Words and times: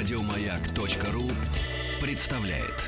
Радиомаяк.ру 0.00 1.30
представляет. 2.00 2.86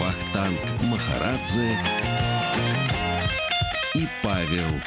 Вахтанг 0.00 0.58
Махарадзе 0.82 1.70
и 3.94 4.08
Павел. 4.24 4.82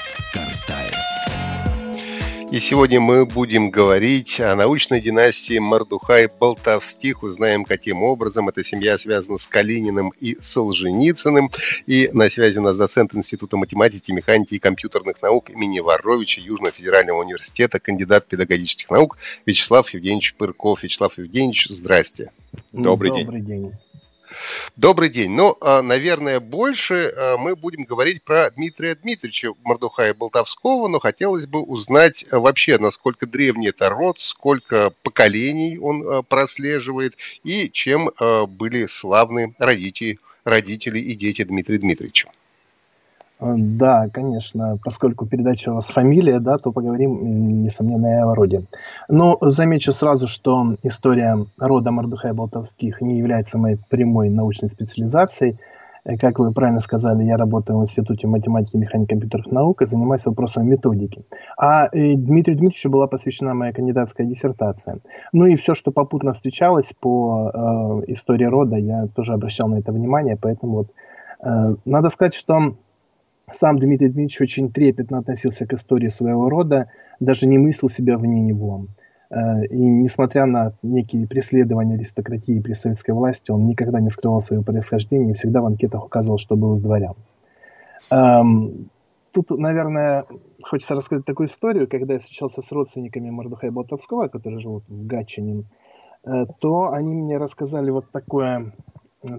И 2.52 2.60
сегодня 2.60 3.00
мы 3.00 3.28
будем 3.28 3.70
говорить 3.70 4.40
о 4.40 4.56
научной 4.56 5.02
династии 5.02 5.60
Мордухай-Болтовских. 5.60 7.22
Узнаем, 7.22 7.64
каким 7.64 8.02
образом 8.02 8.50
эта 8.50 8.64
семья 8.64 8.98
связана 8.98 9.38
с 9.38 9.46
Калининым 9.46 10.14
и 10.20 10.36
Солженицыным. 10.42 11.52
И 11.86 12.10
на 12.12 12.28
связи 12.32 12.58
у 12.58 12.64
нас 12.64 12.76
доцент 12.76 13.14
Института 13.14 13.56
математики, 13.56 14.12
механики 14.12 14.56
и 14.56 14.60
компьютерных 14.60 15.22
наук 15.22 15.52
имени 15.52 15.80
Воровича 15.80 16.42
Южного 16.42 16.72
федерального 16.72 17.22
университета, 17.22 17.80
кандидат 17.80 18.26
педагогических 18.26 18.90
наук 18.90 19.20
Вячеслав 19.46 19.88
Евгеньевич 19.92 20.34
Пырков. 20.34 20.82
Вячеслав 20.82 21.20
Евгеньевич, 21.20 21.68
здрасте. 21.70 22.32
Добрый, 22.72 23.12
Добрый 23.12 23.42
день. 23.42 23.62
день. 23.62 23.74
Добрый 24.76 25.10
день. 25.10 25.32
Ну, 25.32 25.58
а, 25.62 25.82
наверное, 25.82 26.40
больше 26.40 27.14
а, 27.16 27.38
мы 27.38 27.56
будем 27.56 27.84
говорить 27.84 28.24
про 28.24 28.50
Дмитрия 28.52 28.96
Дмитриевича 28.96 29.54
Мордухая 29.64 30.14
Болтовского, 30.14 30.88
но 30.88 31.00
хотелось 31.00 31.48
бы 31.48 31.62
узнать 31.62 32.26
а, 32.32 32.40
вообще, 32.40 32.78
насколько 32.78 33.26
древний 33.26 33.70
это 33.70 33.90
род, 33.90 34.20
сколько 34.20 34.94
поколений 35.04 35.78
он 35.78 36.24
прослеживает 36.24 37.16
и 37.44 37.70
чем 37.70 38.12
были 38.20 38.88
славны 38.88 39.56
родители, 39.60 40.20
родители 40.44 41.00
и 41.00 41.16
дети 41.16 41.44
Дмитрия 41.44 41.78
Дмитриевича. 41.78 42.30
Э, 43.40 43.56
да, 43.58 44.10
конечно, 44.10 44.78
поскольку 44.84 45.26
передача 45.26 45.72
у 45.72 45.76
вас 45.76 45.90
фамилия, 45.90 46.40
да, 46.40 46.58
то 46.58 46.72
поговорим, 46.72 47.64
несомненно, 47.64 48.32
о 48.32 48.36
роде. 48.36 48.64
Но 49.08 49.38
замечу 49.42 49.92
сразу, 49.92 50.28
что 50.28 50.76
история 50.84 51.46
рода 51.58 51.92
Мордухая 51.92 52.34
Болтовских 52.34 53.02
не 53.02 53.18
является 53.18 53.58
моей 53.58 53.78
прямой 53.90 54.30
научной 54.30 54.68
специализацией. 54.68 55.58
Э, 56.04 56.18
как 56.18 56.40
вы 56.40 56.52
правильно 56.52 56.82
сказали, 56.82 57.24
я 57.24 57.38
работаю 57.38 57.80
в 57.80 57.82
Институте 57.84 58.28
математики 58.28 58.76
и 58.76 58.80
механики 58.80 59.10
компьютерных 59.10 59.52
наук 59.54 59.82
и 59.82 59.86
занимаюсь 59.86 60.26
вопросами 60.26 60.72
методики. 60.72 61.24
А 61.58 61.86
э, 61.86 62.16
Дмитрию 62.16 62.58
Дмитриевичу 62.58 62.90
была 62.90 63.08
посвящена 63.08 63.54
моя 63.54 63.72
кандидатская 63.72 64.28
диссертация. 64.28 65.00
Ну 65.32 65.46
и 65.46 65.56
все, 65.56 65.76
что 65.76 65.92
попутно 65.92 66.34
встречалось 66.34 66.94
по 67.00 67.52
э, 67.54 68.12
истории 68.12 68.46
рода, 68.46 68.76
я 68.76 69.08
тоже 69.08 69.34
обращал 69.34 69.70
на 69.70 69.76
это 69.80 69.94
внимание, 69.94 70.38
поэтому 70.42 70.74
вот 70.74 70.88
э, 71.42 71.76
надо 71.86 72.10
сказать, 72.10 72.34
что 72.34 72.76
сам 73.54 73.80
Дмитрий 73.80 74.08
Дмитриевич 74.08 74.42
очень 74.42 74.72
трепетно 74.72 75.20
относился 75.20 75.66
к 75.66 75.74
истории 75.74 76.10
своего 76.10 76.50
рода, 76.50 76.90
даже 77.20 77.48
не 77.48 77.58
мыслил 77.58 77.90
себя 77.90 78.18
вне 78.18 78.42
него. 78.42 78.88
Э, 79.30 79.66
и 79.66 79.78
несмотря 79.78 80.46
на 80.46 80.74
некие 80.82 81.28
преследования 81.28 81.96
аристократии 81.96 82.60
при 82.60 82.74
советской 82.74 83.12
власти, 83.12 83.52
он 83.52 83.66
никогда 83.66 84.00
не 84.00 84.10
скрывал 84.10 84.42
свое 84.42 84.64
происхождение 84.64 85.32
и 85.32 85.36
всегда 85.36 85.62
в 85.62 85.66
анкетах 85.66 86.06
указывал, 86.06 86.38
что 86.38 86.56
был 86.56 86.74
из 86.74 86.82
дворян. 86.82 87.16
Эм, 88.12 88.90
тут, 89.32 89.52
наверное, 89.52 90.26
хочется 90.64 90.96
рассказать 90.96 91.26
такую 91.26 91.48
историю. 91.48 91.88
Когда 91.88 92.14
я 92.14 92.20
встречался 92.20 92.62
с 92.62 92.72
родственниками 92.72 93.30
Мордухая 93.30 93.72
Болтовского, 93.72 94.26
которые 94.26 94.60
живут 94.60 94.84
в 94.88 95.06
Гатчине, 95.06 95.64
э, 96.26 96.46
то 96.60 96.92
они 96.92 97.16
мне 97.16 97.38
рассказали 97.38 97.92
вот 97.92 98.12
такое, 98.12 98.74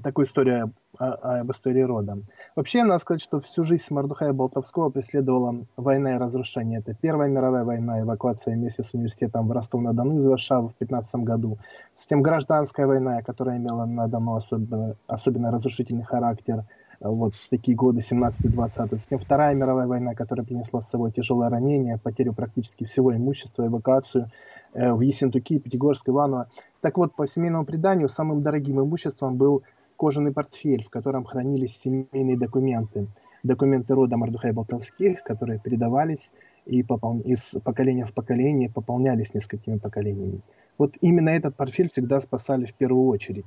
такую 0.02 0.26
историю 0.26 0.72
об 0.98 1.50
истории 1.50 1.82
рода. 1.82 2.18
Вообще, 2.56 2.82
надо 2.82 2.98
сказать, 2.98 3.22
что 3.22 3.40
всю 3.40 3.64
жизнь 3.64 3.84
Мордухая 3.90 4.32
Болтовского 4.32 4.90
преследовала 4.90 5.64
война 5.76 6.14
и 6.14 6.18
разрушение. 6.18 6.80
Это 6.80 6.94
Первая 6.94 7.30
мировая 7.30 7.64
война, 7.64 8.00
эвакуация 8.00 8.54
вместе 8.54 8.82
с 8.82 8.92
университетом 8.94 9.48
в 9.48 9.52
Ростов-на-Дону 9.52 10.18
из 10.18 10.26
Варшавы 10.26 10.68
в 10.68 10.74
15 10.74 11.22
году. 11.22 11.58
Затем 11.94 12.22
гражданская 12.22 12.86
война, 12.86 13.22
которая 13.22 13.58
имела 13.58 13.86
на 13.86 14.08
Дону 14.08 14.36
особенно, 14.36 14.96
особенно 15.06 15.50
разрушительный 15.50 16.04
характер 16.04 16.64
вот 17.00 17.34
в 17.34 17.48
такие 17.48 17.76
годы, 17.76 18.00
17-20. 18.00 18.88
Затем 18.96 19.18
Вторая 19.18 19.54
мировая 19.54 19.86
война, 19.86 20.14
которая 20.14 20.44
принесла 20.44 20.80
с 20.80 20.88
собой 20.88 21.12
тяжелое 21.12 21.48
ранение, 21.48 21.98
потерю 21.98 22.34
практически 22.34 22.84
всего 22.84 23.14
имущества, 23.14 23.66
эвакуацию 23.66 24.24
э, 24.24 24.28
в 24.74 25.00
Ессентуки, 25.00 25.58
Пятигорск, 25.58 26.08
Иваново. 26.08 26.48
Так 26.80 26.98
вот, 26.98 27.14
по 27.14 27.26
семейному 27.26 27.64
преданию, 27.64 28.08
самым 28.08 28.42
дорогим 28.42 28.80
имуществом 28.80 29.36
был 29.36 29.62
кожаный 29.96 30.32
портфель, 30.32 30.82
в 30.82 30.90
котором 30.90 31.24
хранились 31.24 31.76
семейные 31.76 32.38
документы. 32.38 33.06
Документы 33.42 33.94
рода 33.94 34.16
Мордухай 34.16 34.52
Болтовских, 34.52 35.22
которые 35.22 35.58
передавались 35.58 36.32
и 36.66 36.82
попол... 36.82 37.20
из 37.20 37.56
поколения 37.64 38.04
в 38.04 38.12
поколение, 38.12 38.70
пополнялись 38.70 39.34
несколькими 39.34 39.78
поколениями. 39.78 40.40
Вот 40.78 40.96
именно 41.00 41.30
этот 41.30 41.56
портфель 41.56 41.88
всегда 41.88 42.20
спасали 42.20 42.64
в 42.64 42.74
первую 42.74 43.06
очередь. 43.08 43.44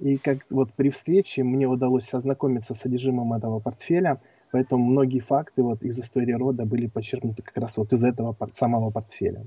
И 0.00 0.16
как 0.16 0.38
вот 0.50 0.72
при 0.72 0.88
встрече 0.88 1.44
мне 1.44 1.66
удалось 1.66 2.12
ознакомиться 2.12 2.74
с 2.74 2.78
содержимым 2.78 3.32
этого 3.34 3.60
портфеля, 3.60 4.20
поэтому 4.50 4.84
многие 4.84 5.20
факты 5.20 5.62
вот 5.62 5.82
из 5.84 6.00
истории 6.00 6.32
рода 6.32 6.64
были 6.64 6.88
подчеркнуты 6.88 7.42
как 7.42 7.56
раз 7.58 7.76
вот 7.76 7.92
из 7.92 8.02
этого 8.02 8.36
самого 8.50 8.90
портфеля. 8.90 9.44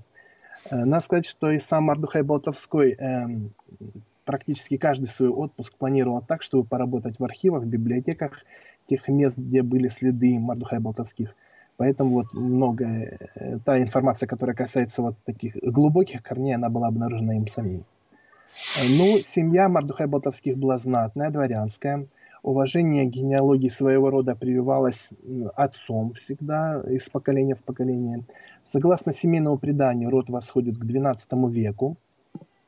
Э, 0.69 0.85
надо 0.85 1.03
сказать, 1.03 1.25
что 1.25 1.51
и 1.51 1.59
сам 1.59 1.85
Мардухай 1.85 2.23
Болтовской 2.23 2.91
э, 2.91 3.25
практически 4.23 4.77
каждый 4.77 5.07
свой 5.07 5.29
отпуск 5.29 5.75
планировал 5.77 6.21
так, 6.21 6.41
чтобы 6.41 6.67
поработать 6.67 7.19
в 7.19 7.23
архивах, 7.23 7.63
в 7.63 7.67
библиотеках 7.67 8.43
тех 8.87 9.07
мест, 9.07 9.39
где 9.39 9.61
были 9.61 9.87
следы 9.87 10.39
Мардухай 10.39 10.79
Болтовских. 10.79 11.35
Поэтому 11.77 12.11
вот 12.11 12.33
многое, 12.33 13.19
э, 13.35 13.59
та 13.65 13.81
информация, 13.81 14.27
которая 14.27 14.55
касается 14.55 15.01
вот 15.01 15.15
таких 15.25 15.55
глубоких 15.61 16.23
корней, 16.23 16.55
она 16.55 16.69
была 16.69 16.87
обнаружена 16.87 17.35
им 17.35 17.47
самим. 17.47 17.83
Ну, 18.89 19.19
семья 19.23 19.67
Мардухай 19.67 20.07
Болтовских 20.07 20.57
была 20.57 20.77
знатная, 20.77 21.29
дворянская. 21.29 22.07
Уважение 22.45 23.05
к 23.05 23.09
генеалогии 23.09 23.69
своего 23.69 24.11
рода 24.11 24.35
прививалось 24.35 25.09
отцом 25.55 26.13
всегда, 26.13 26.79
из 26.87 27.09
поколения 27.09 27.55
в 27.55 27.63
поколение. 27.63 28.23
Согласно 28.61 29.13
семейному 29.13 29.57
преданию, 29.57 30.11
род 30.11 30.29
восходит 30.29 30.77
к 30.77 30.85
XII 30.85 31.49
веку 31.49 31.97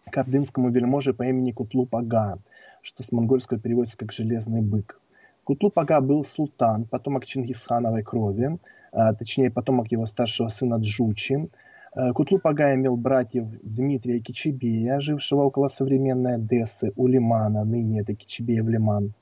к 0.10 0.18
ордынскому 0.18 0.70
вельможе 0.70 1.14
по 1.14 1.28
имени 1.28 1.52
Кутлуп-ага, 1.52 2.40
что 2.82 3.04
с 3.04 3.12
монгольского 3.12 3.60
переводится 3.60 4.00
как 4.00 4.12
«железный 4.12 4.64
бык». 4.64 5.00
Кутлуп-ага 5.44 6.02
был 6.02 6.24
султан, 6.24 6.86
потомок 6.86 7.28
Чингисхановой 7.28 8.02
крови, 8.02 8.58
а, 8.92 9.14
точнее 9.14 9.52
потомок 9.52 9.92
его 9.92 10.08
старшего 10.08 10.48
сына 10.48 10.78
Джучи. 10.78 11.50
А, 11.94 12.14
Кутлуп-ага 12.14 12.74
имел 12.74 12.96
братьев 12.96 13.48
Дмитрия 13.62 14.22
Кичебея, 14.22 15.00
жившего 15.00 15.44
около 15.44 15.68
современной 15.68 16.38
Одессы, 16.38 16.94
у 16.96 17.06
Лимана, 17.06 17.64
ныне 17.64 18.00
это 18.00 18.16
Кичебеев 18.16 18.68
Лиман. 18.68 19.14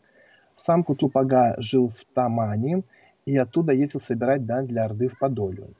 Сам 0.55 0.83
Кутлуп-ага 0.83 1.55
жил 1.57 1.89
в 1.89 2.05
Тамане 2.13 2.83
и 3.25 3.37
оттуда 3.37 3.73
ездил 3.73 3.99
собирать 3.99 4.45
дань 4.45 4.67
для 4.67 4.85
Орды 4.85 5.07
в 5.07 5.19
Подолью. 5.19 5.73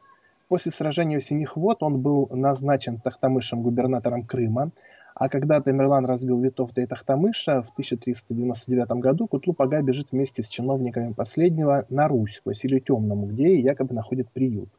После 0.47 0.71
сражения 0.71 1.17
у 1.17 1.21
Синих 1.21 1.55
вод 1.55 1.81
он 1.81 2.01
был 2.01 2.27
назначен 2.31 2.99
Тахтамышем 2.99 3.63
губернатором 3.63 4.23
Крыма, 4.23 4.71
а 5.15 5.29
когда 5.29 5.61
Тамерлан 5.61 6.05
разбил 6.05 6.41
Витовта 6.41 6.81
и 6.81 6.85
Тахтамыша 6.85 7.61
в 7.61 7.71
1399 7.71 8.91
году, 8.99 9.27
Кутлуп-ага 9.27 9.81
бежит 9.81 10.11
вместе 10.11 10.43
с 10.43 10.49
чиновниками 10.49 11.13
последнего 11.13 11.85
на 11.89 12.09
Русь, 12.09 12.41
к 12.41 12.47
Василию 12.47 12.81
Темному, 12.81 13.27
где 13.27 13.57
якобы 13.57 13.95
находит 13.95 14.29
приют. 14.29 14.69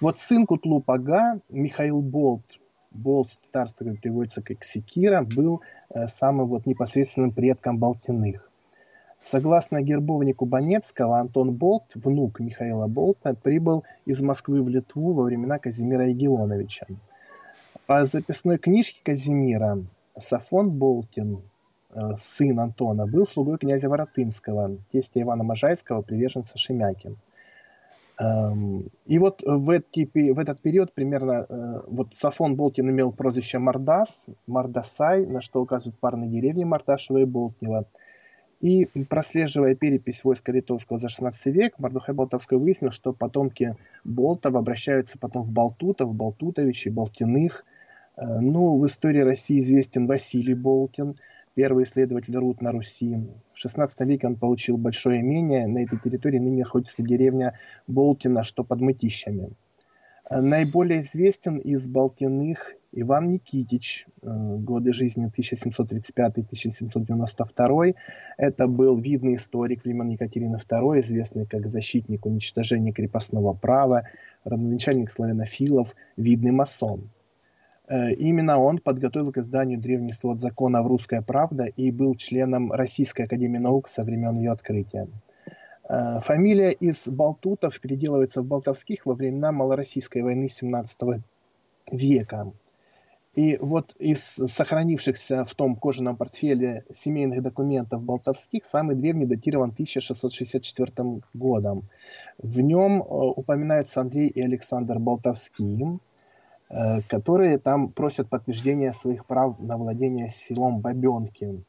Вот 0.00 0.20
сын 0.20 0.44
Кутлуп-ага, 0.44 1.40
Михаил 1.48 2.02
Болт, 2.02 2.44
Болт 2.90 3.30
с 3.30 3.38
татарского 3.38 3.96
переводится 3.96 4.42
как 4.42 4.64
Секира, 4.64 5.22
был 5.22 5.62
э, 5.88 6.06
самым 6.06 6.46
вот 6.46 6.66
непосредственным 6.66 7.32
предком 7.32 7.78
Болтиных. 7.78 8.50
Согласно 9.24 9.80
гербовнику 9.80 10.44
Банецкого, 10.44 11.18
Антон 11.18 11.52
Болт, 11.52 11.84
внук 11.94 12.40
Михаила 12.40 12.86
Болта, 12.88 13.34
прибыл 13.34 13.82
из 14.04 14.20
Москвы 14.20 14.62
в 14.62 14.68
Литву 14.68 15.14
во 15.14 15.22
времена 15.22 15.58
Казимира 15.58 16.06
Егелоновича. 16.08 16.86
По 17.86 18.04
записной 18.04 18.58
книжке 18.58 19.00
Казимира 19.02 19.78
Сафон 20.18 20.72
Болтин, 20.72 21.40
э, 21.94 22.16
сын 22.18 22.60
Антона, 22.60 23.06
был 23.06 23.24
слугой 23.24 23.56
князя 23.56 23.88
Воротынского, 23.88 24.76
тестя 24.92 25.22
Ивана 25.22 25.42
Можайского, 25.42 26.02
приверженца 26.02 26.58
Шемяки. 26.58 27.16
Эм, 28.18 28.90
и 29.06 29.18
вот 29.18 29.40
в, 29.42 29.70
эти, 29.70 30.06
в 30.32 30.38
этот 30.38 30.60
период 30.60 30.92
примерно 30.92 31.46
э, 31.48 31.80
вот 31.88 32.08
Сафон 32.14 32.56
Болтин 32.56 32.90
имел 32.90 33.10
прозвище 33.10 33.58
Мардас, 33.58 34.28
Мардасай, 34.46 35.24
на 35.24 35.40
что 35.40 35.62
указывают 35.62 35.98
парные 35.98 36.28
деревни 36.28 36.64
Мардашева 36.64 37.16
и 37.16 37.24
Болтнева– 37.24 37.86
и 38.64 38.86
прослеживая 39.10 39.74
перепись 39.74 40.24
войска 40.24 40.50
литовского 40.50 40.98
за 40.98 41.10
16 41.10 41.54
век, 41.54 41.78
Мордухай 41.78 42.14
Болтовской 42.14 42.56
выяснил, 42.56 42.92
что 42.92 43.12
потомки 43.12 43.76
Болтов 44.04 44.54
обращаются 44.54 45.18
потом 45.18 45.42
в 45.42 45.50
Болтутов, 45.50 46.14
Болтутовичей, 46.14 46.90
Болтиных. 46.90 47.66
Э, 48.16 48.40
ну, 48.40 48.78
в 48.78 48.86
истории 48.86 49.20
России 49.20 49.58
известен 49.58 50.06
Василий 50.06 50.54
Болтин, 50.54 51.16
первый 51.54 51.84
исследователь 51.84 52.34
руд 52.38 52.62
на 52.62 52.72
Руси. 52.72 53.18
В 53.52 53.62
XVI 53.62 53.86
веке 54.06 54.28
он 54.28 54.36
получил 54.36 54.78
большое 54.78 55.20
имение. 55.20 55.66
На 55.66 55.82
этой 55.82 55.98
территории 55.98 56.38
ныне 56.38 56.62
находится 56.62 57.02
деревня 57.02 57.58
Болтина, 57.86 58.44
что 58.44 58.64
под 58.64 58.80
Мытищами. 58.80 59.50
Наиболее 60.30 61.00
известен 61.00 61.58
из 61.58 61.86
Болтиных 61.86 62.76
Иван 62.96 63.30
Никитич, 63.30 64.06
э, 64.22 64.56
годы 64.58 64.92
жизни 64.92 65.26
1735-1792. 65.26 67.96
Это 68.36 68.68
был 68.68 68.96
видный 68.96 69.34
историк 69.34 69.84
времен 69.84 70.10
Екатерины 70.10 70.54
II, 70.56 71.00
известный 71.00 71.46
как 71.46 71.68
защитник 71.68 72.24
уничтожения 72.24 72.92
крепостного 72.92 73.52
права, 73.52 74.04
родоначальник 74.44 75.10
славянофилов, 75.10 75.96
видный 76.16 76.52
масон. 76.52 77.10
Э, 77.88 78.12
именно 78.12 78.60
он 78.60 78.78
подготовил 78.78 79.32
к 79.32 79.38
изданию 79.38 79.80
древний 79.80 80.12
свод 80.12 80.38
законов 80.38 80.86
«Русская 80.86 81.20
правда» 81.20 81.64
и 81.64 81.90
был 81.90 82.14
членом 82.14 82.70
Российской 82.70 83.22
академии 83.22 83.58
наук 83.58 83.88
со 83.88 84.02
времен 84.02 84.38
ее 84.38 84.52
открытия. 84.52 85.08
Э, 85.88 86.20
фамилия 86.20 86.70
из 86.70 87.08
Балтутов 87.08 87.80
переделывается 87.80 88.40
в 88.40 88.46
Болтовских 88.46 89.04
во 89.04 89.14
времена 89.14 89.50
Малороссийской 89.50 90.22
войны 90.22 90.46
XVII 90.46 91.22
века. 91.90 92.52
И 93.34 93.56
вот 93.60 93.96
из 93.98 94.20
сохранившихся 94.20 95.44
в 95.44 95.54
том 95.54 95.74
кожаном 95.74 96.16
портфеле 96.16 96.84
семейных 96.92 97.42
документов 97.42 98.02
болтовских 98.02 98.64
самый 98.64 98.94
древний 98.94 99.26
датирован 99.26 99.70
1664 99.70 101.20
годом. 101.34 101.82
В 102.38 102.60
нем 102.60 103.02
э, 103.02 103.04
упоминаются 103.04 104.00
Андрей 104.00 104.28
и 104.28 104.40
Александр 104.40 105.00
Болтовские, 105.00 105.98
э, 106.70 107.00
которые 107.08 107.58
там 107.58 107.88
просят 107.88 108.28
подтверждения 108.28 108.92
своих 108.92 109.26
прав 109.26 109.58
на 109.58 109.76
владение 109.78 110.30
селом 110.30 110.78
Бабенки, 110.78 111.64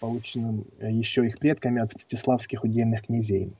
полученным 0.00 0.66
э, 0.80 0.90
еще 0.90 1.24
их 1.24 1.38
предками 1.38 1.80
от 1.80 1.94
мстиславских 1.94 2.62
удельных 2.62 3.06
князей. 3.06 3.54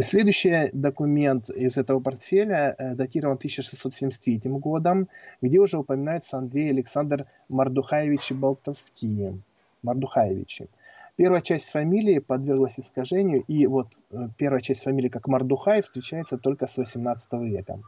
Следующий 0.00 0.70
документ 0.72 1.50
из 1.50 1.78
этого 1.78 2.00
портфеля 2.00 2.74
э, 2.76 2.94
датирован 2.94 3.36
1673 3.36 4.40
годом, 4.44 5.08
где 5.40 5.60
уже 5.60 5.78
упоминается 5.78 6.36
Андрей 6.36 6.70
Александр 6.70 7.26
Мардухаевич 7.48 8.32
Болтовские. 8.32 9.38
Мардухаевичи. 9.82 10.68
Первая 11.16 11.42
часть 11.42 11.70
фамилии 11.70 12.18
подверглась 12.18 12.80
искажению, 12.80 13.44
и 13.46 13.68
вот 13.68 13.86
э, 14.10 14.28
первая 14.36 14.60
часть 14.60 14.82
фамилии 14.82 15.08
как 15.08 15.28
Мардухай 15.28 15.82
встречается 15.82 16.38
только 16.38 16.66
с 16.66 16.76
18 16.76 17.32
века. 17.34 17.78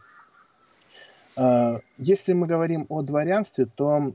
Э, 1.37 1.81
если 1.99 2.33
мы 2.33 2.47
говорим 2.47 2.87
о 2.89 3.03
дворянстве, 3.03 3.67
то 3.67 4.15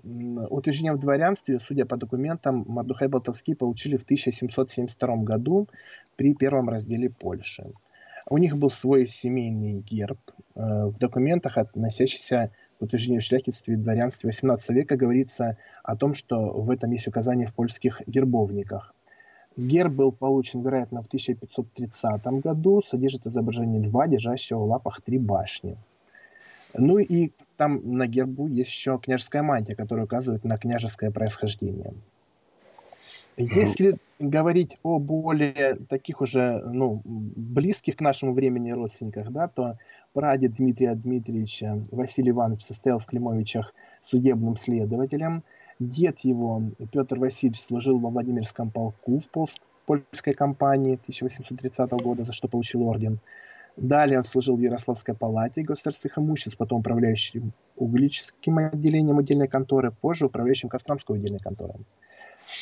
утверждение 0.49 0.93
в 0.93 0.99
дворянстве, 0.99 1.59
судя 1.59 1.85
по 1.85 1.97
документам, 1.97 2.65
Мардухай 2.67 3.07
Болтовский 3.07 3.55
получили 3.55 3.97
в 3.97 4.03
1772 4.03 5.17
году 5.17 5.67
при 6.15 6.33
первом 6.33 6.69
разделе 6.69 7.09
Польши. 7.09 7.71
У 8.29 8.37
них 8.37 8.57
был 8.57 8.69
свой 8.69 9.07
семейный 9.07 9.81
герб. 9.81 10.19
Э, 10.55 10.85
в 10.85 10.97
документах, 10.97 11.57
относящихся 11.57 12.51
к 12.79 12.81
утверждению 12.81 13.21
в 13.21 13.25
шляхетстве 13.25 13.75
и 13.75 13.77
дворянстве 13.77 14.29
18 14.29 14.69
века, 14.69 14.95
говорится 14.95 15.57
о 15.83 15.95
том, 15.95 16.15
что 16.15 16.51
в 16.51 16.71
этом 16.71 16.91
есть 16.91 17.07
указание 17.07 17.45
в 17.45 17.53
польских 17.53 18.01
гербовниках. 18.07 18.95
Герб 19.57 19.93
был 19.93 20.11
получен, 20.11 20.61
вероятно, 20.61 21.03
в 21.03 21.07
1530 21.07 22.25
году, 22.41 22.81
содержит 22.81 23.27
изображение 23.27 23.81
льва, 23.81 24.07
держащего 24.07 24.59
в 24.59 24.63
лапах 24.63 25.01
три 25.01 25.19
башни– 25.19 25.77
ну 26.73 26.99
и 26.99 27.31
там 27.57 27.81
на 27.83 28.07
гербу 28.07 28.47
есть 28.47 28.71
еще 28.71 28.99
княжеская 28.99 29.43
мантия, 29.43 29.75
которая 29.75 30.05
указывает 30.05 30.43
на 30.43 30.57
княжеское 30.57 31.11
происхождение. 31.11 31.93
Если 33.37 33.97
говорить 34.19 34.77
о 34.83 34.99
более 34.99 35.75
таких 35.89 36.21
уже 36.21 36.61
ну, 36.65 37.01
близких 37.05 37.95
к 37.95 38.01
нашему 38.01 38.33
времени 38.33 38.71
родственниках, 38.71 39.31
да, 39.31 39.47
то 39.47 39.77
прадед 40.13 40.55
Дмитрия 40.55 40.93
Дмитриевича 40.95 41.83
Василий 41.91 42.31
Иванович 42.31 42.61
состоял 42.61 42.99
в 42.99 43.05
Климовичах 43.05 43.73
судебным 44.01 44.57
следователем. 44.57 45.43
Дед 45.79 46.19
его, 46.19 46.61
Петр 46.91 47.17
Васильевич, 47.17 47.61
служил 47.61 47.97
во 47.99 48.09
Владимирском 48.09 48.69
полку 48.69 49.19
в 49.19 49.47
польской 49.85 50.33
кампании 50.33 50.93
1830 50.93 51.91
года, 51.91 52.23
за 52.23 52.33
что 52.33 52.47
получил 52.47 52.83
орден. 52.83 53.19
Далее 53.81 54.19
он 54.19 54.25
служил 54.25 54.57
в 54.57 54.59
Ярославской 54.59 55.15
палате 55.15 55.63
государственных 55.63 56.19
имуществ, 56.19 56.55
потом 56.55 56.81
управляющим 56.81 57.51
углическим 57.75 58.59
отделением 58.59 59.17
отдельной 59.17 59.47
конторы, 59.47 59.89
позже 59.89 60.27
управляющим 60.27 60.69
Костромской 60.69 61.17
отдельной 61.17 61.39
конторой. 61.39 61.83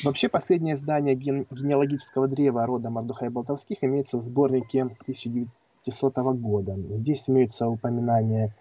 Вообще, 0.02 0.30
последнее 0.30 0.76
издание 0.76 1.14
ген- 1.14 1.46
генеалогического 1.50 2.26
древа 2.26 2.64
рода 2.64 2.88
Мордухая 2.88 3.28
Болтовских 3.28 3.76
имеется 3.82 4.16
в 4.16 4.22
сборнике 4.22 4.84
1900 4.84 6.16
года. 6.40 6.78
Здесь 6.88 7.28
имеются 7.28 7.68
упоминания 7.68 8.54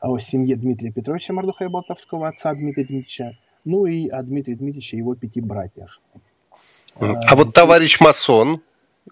о 0.00 0.16
семье 0.18 0.56
Дмитрия 0.56 0.92
Петровича 0.92 1.34
Мордухая 1.34 1.68
Болтовского, 1.68 2.28
отца 2.28 2.54
Дмитрия 2.54 2.84
Дмитриевича, 2.84 3.36
ну 3.66 3.84
и 3.84 4.08
о 4.08 4.22
Дмитрии 4.22 4.54
Дмитриевиче 4.54 4.96
и 4.96 5.00
его 5.00 5.14
пяти 5.16 5.42
братьях. 5.42 6.00
А, 6.98 7.12
а 7.28 7.36
вот 7.36 7.52
товарищ 7.52 8.00
масон 8.00 8.62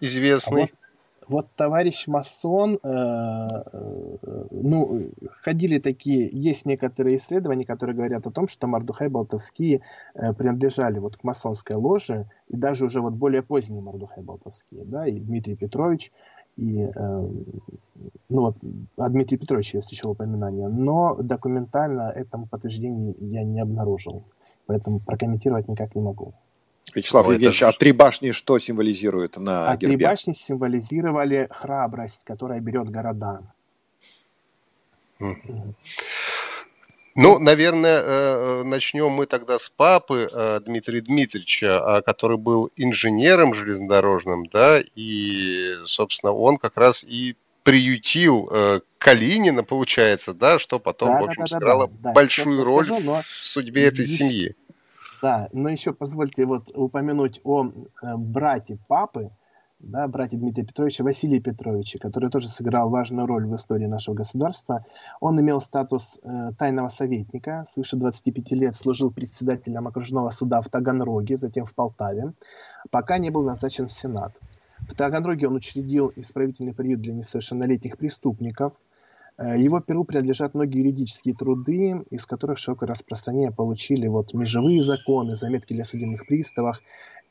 известный. 0.01 0.63
А 0.63 0.67
вот 0.69 0.84
вот 1.29 1.49
товарищ 1.57 2.07
масон, 2.07 2.75
э, 2.75 2.79
э, 2.83 4.47
ну, 4.51 5.11
ходили 5.43 5.79
такие, 5.79 6.29
есть 6.33 6.67
некоторые 6.67 7.17
исследования, 7.17 7.65
которые 7.65 7.97
говорят 7.97 8.27
о 8.27 8.31
том, 8.31 8.49
что 8.49 8.67
Мардухай 8.67 9.09
Болтовские 9.09 9.83
э, 10.15 10.33
принадлежали 10.33 10.99
вот 10.99 11.17
к 11.17 11.25
масонской 11.25 11.77
ложе, 11.77 12.27
и 12.49 12.57
даже 12.57 12.85
уже 12.85 13.01
вот 13.01 13.15
более 13.15 13.43
поздние 13.43 13.83
Мардухай 13.83 14.23
Болтовские, 14.23 14.85
да, 14.85 15.07
и 15.07 15.19
Дмитрий 15.19 15.57
Петрович, 15.57 16.13
и, 16.57 16.89
ну 18.29 18.41
вот, 18.41 18.57
о 18.97 19.09
Дмитрии 19.09 19.37
Петровиче 19.37 19.79
я 19.79 19.81
встречал 19.81 20.13
упоминание, 20.13 20.69
но 20.69 21.17
документально 21.17 22.13
этому 22.15 22.47
подтверждения 22.47 23.13
я 23.19 23.43
не 23.43 23.59
обнаружил, 23.61 24.23
поэтому 24.67 25.01
прокомментировать 25.01 25.67
никак 25.67 25.97
не 25.97 26.01
могу. 26.03 26.35
Вячеслав 26.95 27.27
ну, 27.27 27.33
Евгеньевич, 27.33 27.63
это... 27.63 27.69
а 27.71 27.73
три 27.73 27.93
башни 27.93 28.31
что 28.33 28.59
символизирует 28.59 29.37
на 29.37 29.71
а 29.71 29.77
гербе? 29.77 29.97
три 29.97 30.05
башни 30.05 30.33
символизировали 30.33 31.49
храбрость, 31.51 32.23
которая 32.25 32.61
берет 32.61 32.91
города. 32.91 33.41
Ну, 37.17 37.39
наверное, 37.39 38.01
э, 38.01 38.05
э, 38.05 38.63
начнем 38.65 39.11
мы 39.11 39.27
тогда 39.27 39.61
с 39.61 39.69
папы 39.69 40.29
э, 40.33 40.61
Дмитрия 40.65 41.01
Дмитриевича, 41.01 42.03
который 42.05 42.39
был 42.39 42.71
инженером 42.75 43.55
железнодорожным, 43.55 44.47
да, 44.47 44.83
и, 44.97 45.77
собственно, 45.87 46.33
он 46.33 46.57
как 46.57 46.77
раз 46.77 47.05
и 47.05 47.37
приютил 47.63 48.51
Калинина, 48.99 49.63
получается, 49.63 50.35
да, 50.35 50.59
что 50.59 50.81
потом, 50.81 51.11
да, 51.11 51.21
в 51.21 51.25
общем, 51.25 51.43
да, 51.43 51.49
да, 51.49 51.57
сыграло 51.57 51.89
да, 51.89 52.13
большую 52.13 52.65
роль 52.65 52.85
скажу, 52.85 53.23
в 53.23 53.25
судьбе 53.45 53.87
этой 53.87 54.07
семьи. 54.07 54.57
Да, 55.25 55.49
но 55.55 55.71
еще 55.71 55.95
позвольте 55.95 56.45
вот 56.45 56.71
упомянуть 56.77 57.41
о 57.45 57.65
э, 57.65 58.17
брате 58.19 58.79
папы, 58.89 59.31
да, 59.79 60.07
брате 60.07 60.37
Дмитрия 60.37 60.67
Петровича, 60.67 61.03
Василия 61.03 61.41
Петровича, 61.41 61.99
который 61.99 62.29
тоже 62.29 62.49
сыграл 62.49 62.91
важную 62.91 63.27
роль 63.27 63.47
в 63.47 63.55
истории 63.57 63.87
нашего 63.87 64.15
государства. 64.15 64.85
Он 65.21 65.41
имел 65.41 65.63
статус 65.63 66.21
э, 66.23 66.51
тайного 66.59 66.89
советника, 66.89 67.65
свыше 67.67 67.97
25 67.97 68.51
лет 68.51 68.77
служил 68.77 69.11
председателем 69.11 69.89
окружного 69.89 70.29
суда 70.29 70.61
в 70.61 70.69
Таганроге, 70.69 71.39
затем 71.39 71.65
в 71.65 71.75
Полтаве, 71.75 72.35
пока 72.91 73.17
не 73.17 73.31
был 73.31 73.45
назначен 73.45 73.89
в 73.89 73.93
Сенат. 73.93 74.35
В 74.81 74.95
Таганроге 74.95 75.49
он 75.49 75.55
учредил 75.55 76.13
исправительный 76.17 76.75
приют 76.75 77.01
для 77.01 77.15
несовершеннолетних 77.15 77.97
преступников– 77.97 78.79
его 79.39 79.81
перу 79.81 80.05
принадлежат 80.05 80.55
многие 80.55 80.79
юридические 80.79 81.35
труды, 81.35 82.05
из 82.11 82.25
которых 82.27 82.59
широкое 82.59 82.89
распространение 82.89 83.51
получили 83.51 84.07
вот 84.07 84.33
межевые 84.33 84.83
законы, 84.83 85.35
заметки 85.35 85.73
для 85.73 85.85
судебных 85.85 86.27
приставов. 86.27 86.79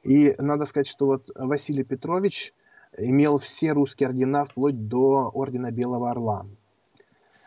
И 0.03 0.35
надо 0.37 0.65
сказать, 0.65 0.87
что 0.87 1.05
вот 1.05 1.29
Василий 1.35 1.83
Петрович 1.83 2.53
имел 2.97 3.37
все 3.37 3.71
русские 3.71 4.09
ордена 4.09 4.43
вплоть 4.43 4.87
до 4.87 5.31
ордена 5.33 5.71
Белого 5.71 6.11
Орла. 6.11 6.43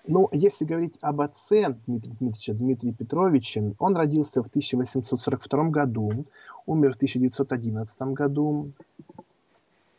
Ну, 0.09 0.29
если 0.33 0.65
говорить 0.65 0.95
об 1.01 1.21
отце 1.21 1.77
Дмитрия 1.87 2.13
Дмитриевича, 2.13 2.55
Дмитрия 2.55 2.93
Петровича, 2.93 3.63
он 3.79 3.97
родился 3.97 4.43
в 4.43 4.47
1842 4.47 5.65
году, 5.71 6.25
умер 6.65 6.93
в 6.93 6.97
1911 6.97 8.03
году. 8.13 8.73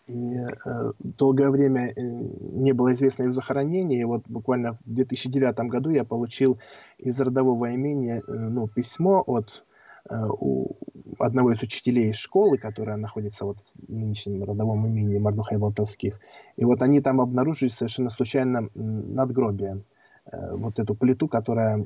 И 0.07 0.37
э, 0.37 0.91
долгое 0.99 1.49
время 1.49 1.89
э, 1.89 2.01
не 2.01 2.71
было 2.71 2.93
известно 2.93 3.23
его 3.23 3.33
захоронение. 3.33 4.01
И 4.01 4.05
вот 4.05 4.23
буквально 4.27 4.73
в 4.73 4.81
2009 4.85 5.59
году 5.69 5.89
я 5.89 6.03
получил 6.05 6.57
из 6.97 7.19
родового 7.19 7.73
имения 7.75 8.23
э, 8.25 8.31
ну, 8.31 8.67
письмо 8.67 9.21
от 9.25 9.65
э, 10.09 10.15
у 10.27 10.77
одного 11.19 11.51
из 11.51 11.61
учителей 11.61 12.13
школы, 12.13 12.57
которая 12.57 12.97
находится 12.97 13.43
вот 13.43 13.57
в 13.75 13.93
нынешнем 13.93 14.43
родовом 14.43 14.85
имени 14.87 15.17
Мардухай 15.17 15.57
Волтовских. 15.57 16.19
И 16.55 16.63
вот 16.63 16.81
они 16.81 17.01
там 17.01 17.19
обнаружили 17.19 17.69
совершенно 17.69 18.09
случайно 18.09 18.69
надгробие. 18.75 19.81
Э, 20.31 20.55
вот 20.55 20.79
эту 20.79 20.95
плиту, 20.95 21.27
которая... 21.27 21.85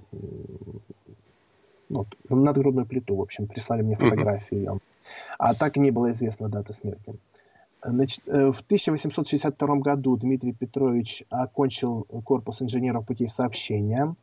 Ну, 1.89 2.05
надгробную 2.29 2.85
плиту, 2.85 3.15
в 3.15 3.21
общем, 3.21 3.47
прислали 3.47 3.81
мне 3.81 3.95
фотографию. 3.95 4.79
А 5.37 5.53
так 5.53 5.75
и 5.75 5.79
не 5.81 5.91
было 5.91 6.11
известна 6.11 6.47
дата 6.47 6.71
смерти. 6.71 7.15
Значит, 7.83 8.25
в 8.25 8.61
1862 8.61 9.75
году 9.77 10.15
Дмитрий 10.15 10.53
Петрович 10.53 11.23
окончил 11.29 12.03
корпус 12.23 12.61
инженеров 12.61 13.05
путей 13.05 13.27
сообщения. 13.27 14.15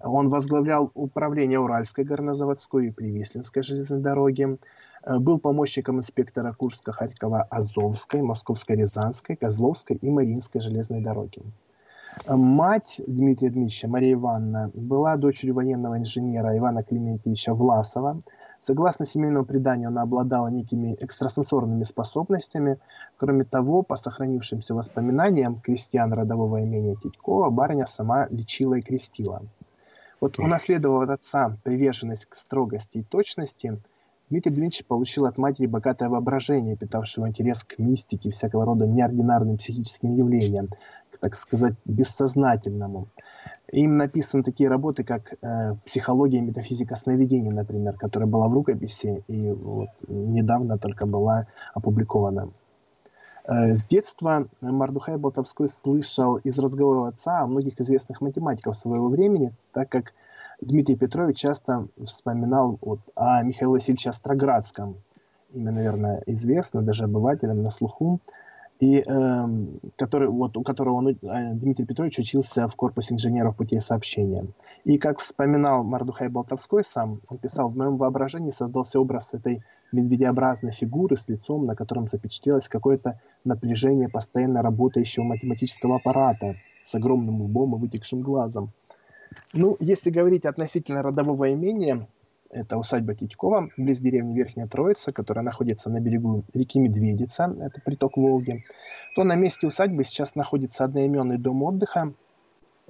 Он 0.00 0.28
возглавлял 0.28 0.90
управление 0.94 1.58
Уральской 1.58 2.04
горнозаводской 2.04 2.88
и 2.88 2.90
Привеслинской 2.90 3.62
железной 3.62 4.00
дороги. 4.00 4.58
Э, 5.02 5.18
был 5.18 5.38
помощником 5.38 5.98
инспектора 5.98 6.52
Курска, 6.52 6.92
Харькова, 6.92 7.42
Азовской, 7.42 8.22
Московской, 8.22 8.76
Рязанской, 8.76 9.36
Козловской 9.36 9.96
и 9.96 10.10
Мариинской 10.10 10.60
железной 10.60 11.00
дороги. 11.00 11.42
Э, 12.26 12.34
мать 12.34 13.00
Дмитрия 13.06 13.50
Дмитриевича, 13.50 13.88
Мария 13.88 14.14
Ивановна, 14.14 14.70
была 14.74 15.16
дочерью 15.16 15.54
военного 15.54 15.96
инженера 15.98 16.56
Ивана 16.56 16.82
Климентьевича 16.82 17.54
Власова. 17.54 18.20
Согласно 18.58 19.04
семейному 19.04 19.44
преданию, 19.44 19.88
она 19.88 20.02
обладала 20.02 20.48
некими 20.48 20.94
экстрасенсорными 20.94 21.84
способностями. 21.84 22.78
Кроме 23.16 23.44
того, 23.44 23.82
по 23.82 23.96
сохранившимся 23.96 24.74
воспоминаниям 24.74 25.60
крестьян 25.60 26.12
родового 26.12 26.64
имения 26.64 26.96
Титькова, 26.96 27.50
барыня 27.50 27.86
сама 27.86 28.26
лечила 28.30 28.74
и 28.74 28.82
крестила. 28.82 29.42
Вот 30.20 30.38
унаследовав 30.38 31.04
от 31.04 31.10
отца 31.10 31.56
приверженность 31.62 32.26
к 32.26 32.34
строгости 32.34 32.98
и 32.98 33.02
точности– 33.02 33.80
Дмитрий 34.28 34.50
Дмитриевич 34.50 34.84
получил 34.86 35.26
от 35.26 35.38
матери 35.38 35.66
богатое 35.66 36.08
воображение, 36.08 36.76
питавшего 36.76 37.28
интерес 37.28 37.62
к 37.62 37.78
мистике, 37.78 38.30
всякого 38.30 38.64
рода 38.64 38.84
неординарным 38.84 39.56
психическим 39.56 40.16
явлениям, 40.16 40.68
к, 41.12 41.18
так 41.20 41.36
сказать, 41.36 41.74
бессознательному. 41.84 43.06
Им 43.70 43.96
написаны 43.96 44.42
такие 44.42 44.68
работы, 44.68 45.04
как 45.04 45.34
э, 45.40 45.74
«Психология 45.84 46.38
и 46.38 46.42
метафизика 46.42 46.96
сновидений», 46.96 47.50
например, 47.50 47.96
которая 47.96 48.28
была 48.28 48.48
в 48.48 48.54
рукописи 48.54 49.22
и 49.28 49.52
вот, 49.52 49.90
недавно 50.08 50.76
только 50.76 51.06
была 51.06 51.46
опубликована. 51.72 52.50
Э, 53.44 53.76
с 53.76 53.86
детства 53.86 54.48
Мардухай 54.60 55.18
Болтовской 55.18 55.68
слышал 55.68 56.36
из 56.36 56.58
разговоров 56.58 57.14
отца 57.14 57.42
о 57.42 57.46
многих 57.46 57.80
известных 57.80 58.20
математиков 58.20 58.76
своего 58.76 59.08
времени, 59.08 59.52
так 59.72 59.88
как 59.88 60.12
Дмитрий 60.60 60.96
Петрович 60.96 61.38
часто 61.38 61.88
вспоминал 62.02 62.78
вот 62.80 63.00
о 63.14 63.42
Михаиле 63.42 63.72
Васильевиче 63.72 64.10
Остроградском. 64.10 64.96
Имя, 65.52 65.72
наверное, 65.72 66.22
известно 66.26 66.82
даже 66.82 67.04
обывателям 67.04 67.62
на 67.62 67.70
слуху. 67.70 68.20
И, 68.78 68.98
э, 68.98 69.46
который, 69.96 70.28
вот, 70.28 70.56
у 70.58 70.62
которого 70.62 70.96
он, 70.96 71.08
э, 71.08 71.14
Дмитрий 71.54 71.86
Петрович 71.86 72.18
учился 72.18 72.68
в 72.68 72.76
корпусе 72.76 73.14
инженеров 73.14 73.56
путей 73.56 73.80
сообщения. 73.80 74.46
И 74.84 74.98
как 74.98 75.18
вспоминал 75.18 75.82
Мардухай 75.82 76.28
Болтовской 76.28 76.84
сам, 76.84 77.20
он 77.28 77.38
писал, 77.38 77.70
в 77.70 77.76
моем 77.76 77.96
воображении 77.96 78.50
создался 78.50 79.00
образ 79.00 79.32
этой 79.32 79.62
медведеобразной 79.92 80.72
фигуры 80.72 81.16
с 81.16 81.26
лицом, 81.28 81.64
на 81.64 81.74
котором 81.74 82.06
запечатлелось 82.06 82.68
какое-то 82.68 83.18
напряжение 83.44 84.10
постоянно 84.10 84.60
работающего 84.60 85.24
математического 85.24 85.96
аппарата 85.96 86.56
с 86.84 86.94
огромным 86.94 87.42
лбом 87.42 87.76
и 87.76 87.78
вытекшим 87.78 88.20
глазом. 88.20 88.72
Ну, 89.52 89.76
если 89.80 90.10
говорить 90.10 90.44
относительно 90.44 91.02
родового 91.02 91.52
имения, 91.52 92.06
это 92.50 92.76
усадьба 92.78 93.14
Титькова, 93.14 93.70
близ 93.76 94.00
деревни 94.00 94.34
Верхняя 94.34 94.68
Троица, 94.68 95.12
которая 95.12 95.44
находится 95.44 95.90
на 95.90 96.00
берегу 96.00 96.44
реки 96.54 96.78
Медведица, 96.78 97.54
это 97.60 97.80
приток 97.84 98.16
Волги, 98.16 98.64
то 99.14 99.24
на 99.24 99.34
месте 99.34 99.66
усадьбы 99.66 100.04
сейчас 100.04 100.34
находится 100.34 100.84
одноименный 100.84 101.38
дом 101.38 101.62
отдыха, 101.62 102.12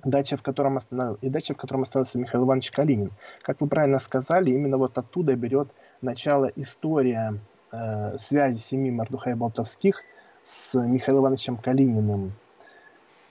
дача, 0.04 0.36
в 0.36 0.42
котором 0.42 0.76
останов... 0.76 1.18
и 1.22 1.28
дача, 1.28 1.54
в 1.54 1.56
котором 1.56 1.82
остановился 1.82 2.18
Михаил 2.18 2.44
Иванович 2.44 2.70
Калинин. 2.70 3.12
Как 3.42 3.60
вы 3.60 3.68
правильно 3.68 3.98
сказали, 3.98 4.50
именно 4.50 4.76
вот 4.76 4.98
оттуда 4.98 5.34
берет 5.36 5.68
начало 6.02 6.46
история 6.56 7.38
э, 7.72 8.18
связи 8.18 8.58
семьи 8.58 8.90
Мордухая 8.90 9.36
Болтовских 9.36 10.02
с 10.44 10.78
Михаилом 10.78 11.22
Ивановичем 11.22 11.56
Калининым. 11.56 12.32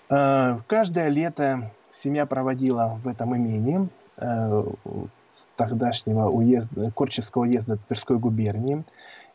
Э, 0.10 0.57
каждое 0.67 1.10
лето 1.10 1.72
семья 1.95 2.25
проводила 2.25 2.99
в 3.03 3.07
этом 3.07 3.35
имении 3.35 3.89
э, 4.17 4.63
тогдашнего 5.55 6.29
уезда, 6.29 6.91
Корчевского 6.91 7.43
уезда 7.43 7.77
Тверской 7.87 8.17
губернии. 8.17 8.83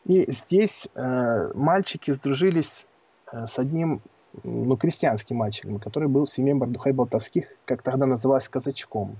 И 0.05 0.31
здесь 0.31 0.87
э, 0.95 1.51
мальчики 1.53 2.11
сдружились 2.11 2.87
э, 3.31 3.45
с 3.47 3.59
одним 3.59 4.01
ну, 4.43 4.77
крестьянским 4.77 5.37
мальчиком, 5.37 5.79
который 5.79 6.07
был 6.07 6.25
в 6.25 6.31
семье 6.31 6.55
Бардухай-Болтовских, 6.55 7.47
как 7.65 7.81
тогда 7.81 8.05
называлось, 8.05 8.47
казачком. 8.47 9.17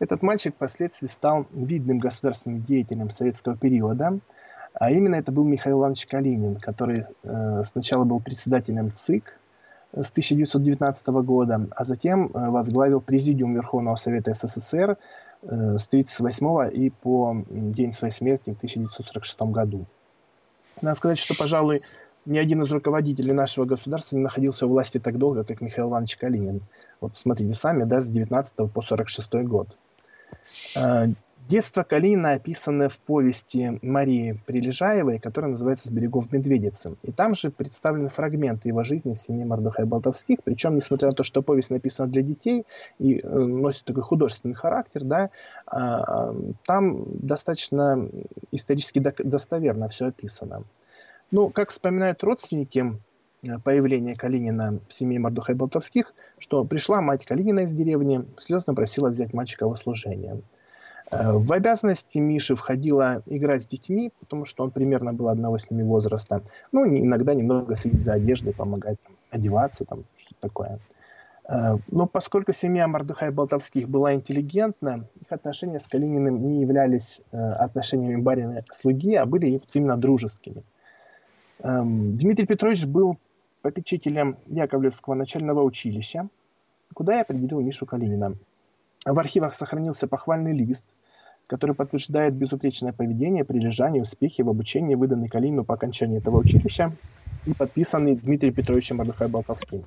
Этот 0.00 0.22
мальчик 0.22 0.54
впоследствии 0.54 1.06
стал 1.06 1.46
видным 1.52 1.98
государственным 1.98 2.62
деятелем 2.62 3.10
советского 3.10 3.56
периода, 3.56 4.18
а 4.74 4.90
именно 4.90 5.14
это 5.14 5.30
был 5.30 5.44
Михаил 5.44 5.78
Иванович 5.78 6.06
Калинин, 6.06 6.56
который 6.56 7.06
э, 7.22 7.62
сначала 7.64 8.04
был 8.04 8.20
председателем 8.20 8.92
ЦИК, 8.92 9.38
с 9.96 10.10
1919 10.10 11.06
года, 11.24 11.68
а 11.70 11.84
затем 11.84 12.26
э, 12.26 12.50
возглавил 12.50 13.00
Президиум 13.00 13.54
Верховного 13.54 13.96
Совета 13.96 14.34
СССР 14.34 14.96
э, 15.42 15.76
с 15.78 15.88
1938 15.88 16.70
и 16.72 16.90
по 16.90 17.36
день 17.48 17.92
своей 17.92 18.12
смерти 18.12 18.50
в 18.50 18.56
1946 18.56 19.40
году. 19.42 19.86
Надо 20.82 20.96
сказать, 20.96 21.18
что, 21.18 21.34
пожалуй, 21.36 21.82
ни 22.26 22.38
один 22.38 22.62
из 22.62 22.70
руководителей 22.70 23.32
нашего 23.32 23.64
государства 23.64 24.16
не 24.16 24.22
находился 24.22 24.66
у 24.66 24.70
власти 24.70 24.98
так 24.98 25.18
долго, 25.18 25.44
как 25.44 25.60
Михаил 25.60 25.88
Иванович 25.90 26.16
Калинин. 26.16 26.60
Вот 27.00 27.12
посмотрите 27.12 27.54
сами, 27.54 27.84
да, 27.84 28.00
с 28.00 28.08
19 28.08 28.72
по 28.72 28.82
46 28.82 29.34
год. 29.44 29.68
Детство 31.46 31.82
Калинина 31.82 32.32
описано 32.32 32.88
в 32.88 32.98
повести 33.00 33.78
Марии 33.82 34.40
Прилежаевой, 34.46 35.18
которая 35.18 35.50
называется 35.50 35.88
«С 35.88 35.90
берегов 35.90 36.32
Медведицы». 36.32 36.96
И 37.02 37.12
там 37.12 37.34
же 37.34 37.50
представлены 37.50 38.08
фрагменты 38.08 38.68
его 38.68 38.82
жизни 38.82 39.12
в 39.12 39.20
семье 39.20 39.44
Мордыхая 39.44 39.84
Болтовских. 39.84 40.38
Причем, 40.42 40.74
несмотря 40.74 41.08
на 41.08 41.14
то, 41.14 41.22
что 41.22 41.42
повесть 41.42 41.68
написана 41.68 42.10
для 42.10 42.22
детей 42.22 42.64
и 42.98 43.18
э, 43.18 43.28
носит 43.28 43.84
такой 43.84 44.02
художественный 44.02 44.54
характер, 44.54 45.04
да, 45.04 45.30
а, 45.66 46.34
там 46.64 47.04
достаточно 47.12 48.08
исторически 48.50 49.00
достоверно 49.00 49.90
все 49.90 50.06
описано. 50.06 50.64
Ну, 51.30 51.50
как 51.50 51.70
вспоминают 51.70 52.24
родственники 52.24 52.98
э, 53.42 53.58
появления 53.62 54.16
Калинина 54.16 54.80
в 54.88 54.94
семье 54.94 55.18
Мордухай 55.20 55.54
Болтовских, 55.54 56.14
что 56.38 56.64
пришла 56.64 57.02
мать 57.02 57.26
Калинина 57.26 57.60
из 57.60 57.74
деревни, 57.74 58.24
слезно 58.38 58.74
просила 58.74 59.10
взять 59.10 59.34
мальчика 59.34 59.68
в 59.68 59.76
служение. 59.76 60.40
Э, 61.14 61.32
в 61.32 61.52
обязанности 61.52 62.18
Миши 62.18 62.54
входило 62.54 63.22
играть 63.26 63.62
с 63.62 63.66
детьми, 63.66 64.10
потому 64.20 64.44
что 64.44 64.64
он 64.64 64.70
примерно 64.70 65.12
был 65.12 65.28
одного 65.28 65.58
с 65.58 65.70
ними 65.70 65.82
возраста. 65.82 66.42
Ну, 66.72 66.86
иногда 66.86 67.34
немного 67.34 67.76
следить 67.76 68.00
за 68.00 68.14
одеждой, 68.14 68.52
помогать 68.52 68.98
там, 69.02 69.14
одеваться, 69.30 69.84
там, 69.84 70.04
что-то 70.16 70.40
такое. 70.40 70.78
Э, 71.48 71.76
но 71.90 72.06
поскольку 72.06 72.52
семья 72.52 72.88
Мордыхай 72.88 73.30
Болтовских 73.30 73.88
была 73.88 74.14
интеллигентна, 74.14 75.06
их 75.20 75.30
отношения 75.30 75.78
с 75.78 75.86
Калининым 75.86 76.42
не 76.42 76.60
являлись 76.62 77.22
э, 77.30 77.36
отношениями 77.38 78.20
барина-слуги, 78.20 79.14
а 79.14 79.26
были 79.26 79.60
именно 79.72 79.96
дружескими. 79.96 80.62
Эм, 81.60 82.16
Дмитрий 82.16 82.46
Петрович 82.46 82.84
был 82.84 83.18
попечителем 83.62 84.36
Яковлевского 84.46 85.14
начального 85.14 85.62
училища, 85.62 86.28
куда 86.92 87.14
я 87.14 87.20
определил 87.22 87.60
Мишу 87.60 87.86
Калинина. 87.86 88.34
В 89.06 89.18
архивах 89.18 89.54
сохранился 89.54 90.08
похвальный 90.08 90.52
лист, 90.52 90.86
который 91.46 91.74
подтверждает 91.74 92.34
безупречное 92.34 92.92
поведение, 92.92 93.44
прилежание, 93.44 94.02
успехи 94.02 94.42
в 94.42 94.48
обучении, 94.48 94.94
выданный 94.94 95.28
Калину 95.28 95.64
по 95.64 95.74
окончании 95.74 96.18
этого 96.18 96.38
училища 96.38 96.92
и 97.46 97.54
подписанный 97.54 98.16
Дмитрием 98.16 98.54
Петровичем 98.54 98.96
Мордыхай 98.96 99.28
Болтовским. 99.28 99.84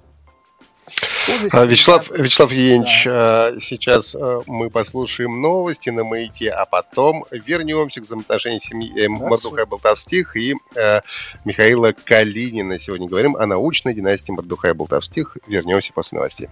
А, 1.52 1.66
Вячеслав, 1.66 2.10
Вячеслав 2.10 2.52
Евгеньевич, 2.52 3.04
да. 3.06 3.48
А, 3.48 3.60
сейчас 3.60 4.16
а, 4.16 4.42
мы 4.48 4.70
послушаем 4.70 5.42
новости 5.42 5.90
на 5.90 6.04
Маите, 6.06 6.50
а 6.50 6.66
потом 6.66 7.26
вернемся 7.32 8.00
к 8.00 8.06
взаимоотношениям 8.06 8.62
семьи 8.62 8.98
э, 8.98 9.10
Мордухая 9.10 9.66
Болтовских 9.66 10.38
и 10.38 10.56
э, 10.76 11.02
Михаила 11.44 11.92
Калинина. 11.92 12.80
Сегодня 12.80 13.08
говорим 13.08 13.36
о 13.36 13.46
научной 13.46 13.94
династии 13.94 14.32
Мордухая 14.32 14.74
Болтовских. 14.74 15.38
Вернемся 15.48 15.92
после 15.92 16.18
новостей. 16.18 16.48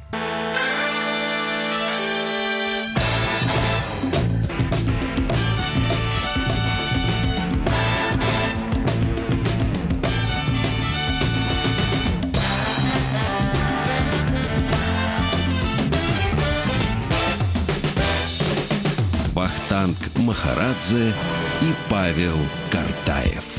Махарадзе 20.35 21.13
и 21.61 21.73
Павел 21.89 22.35
Картаев. 22.69 23.57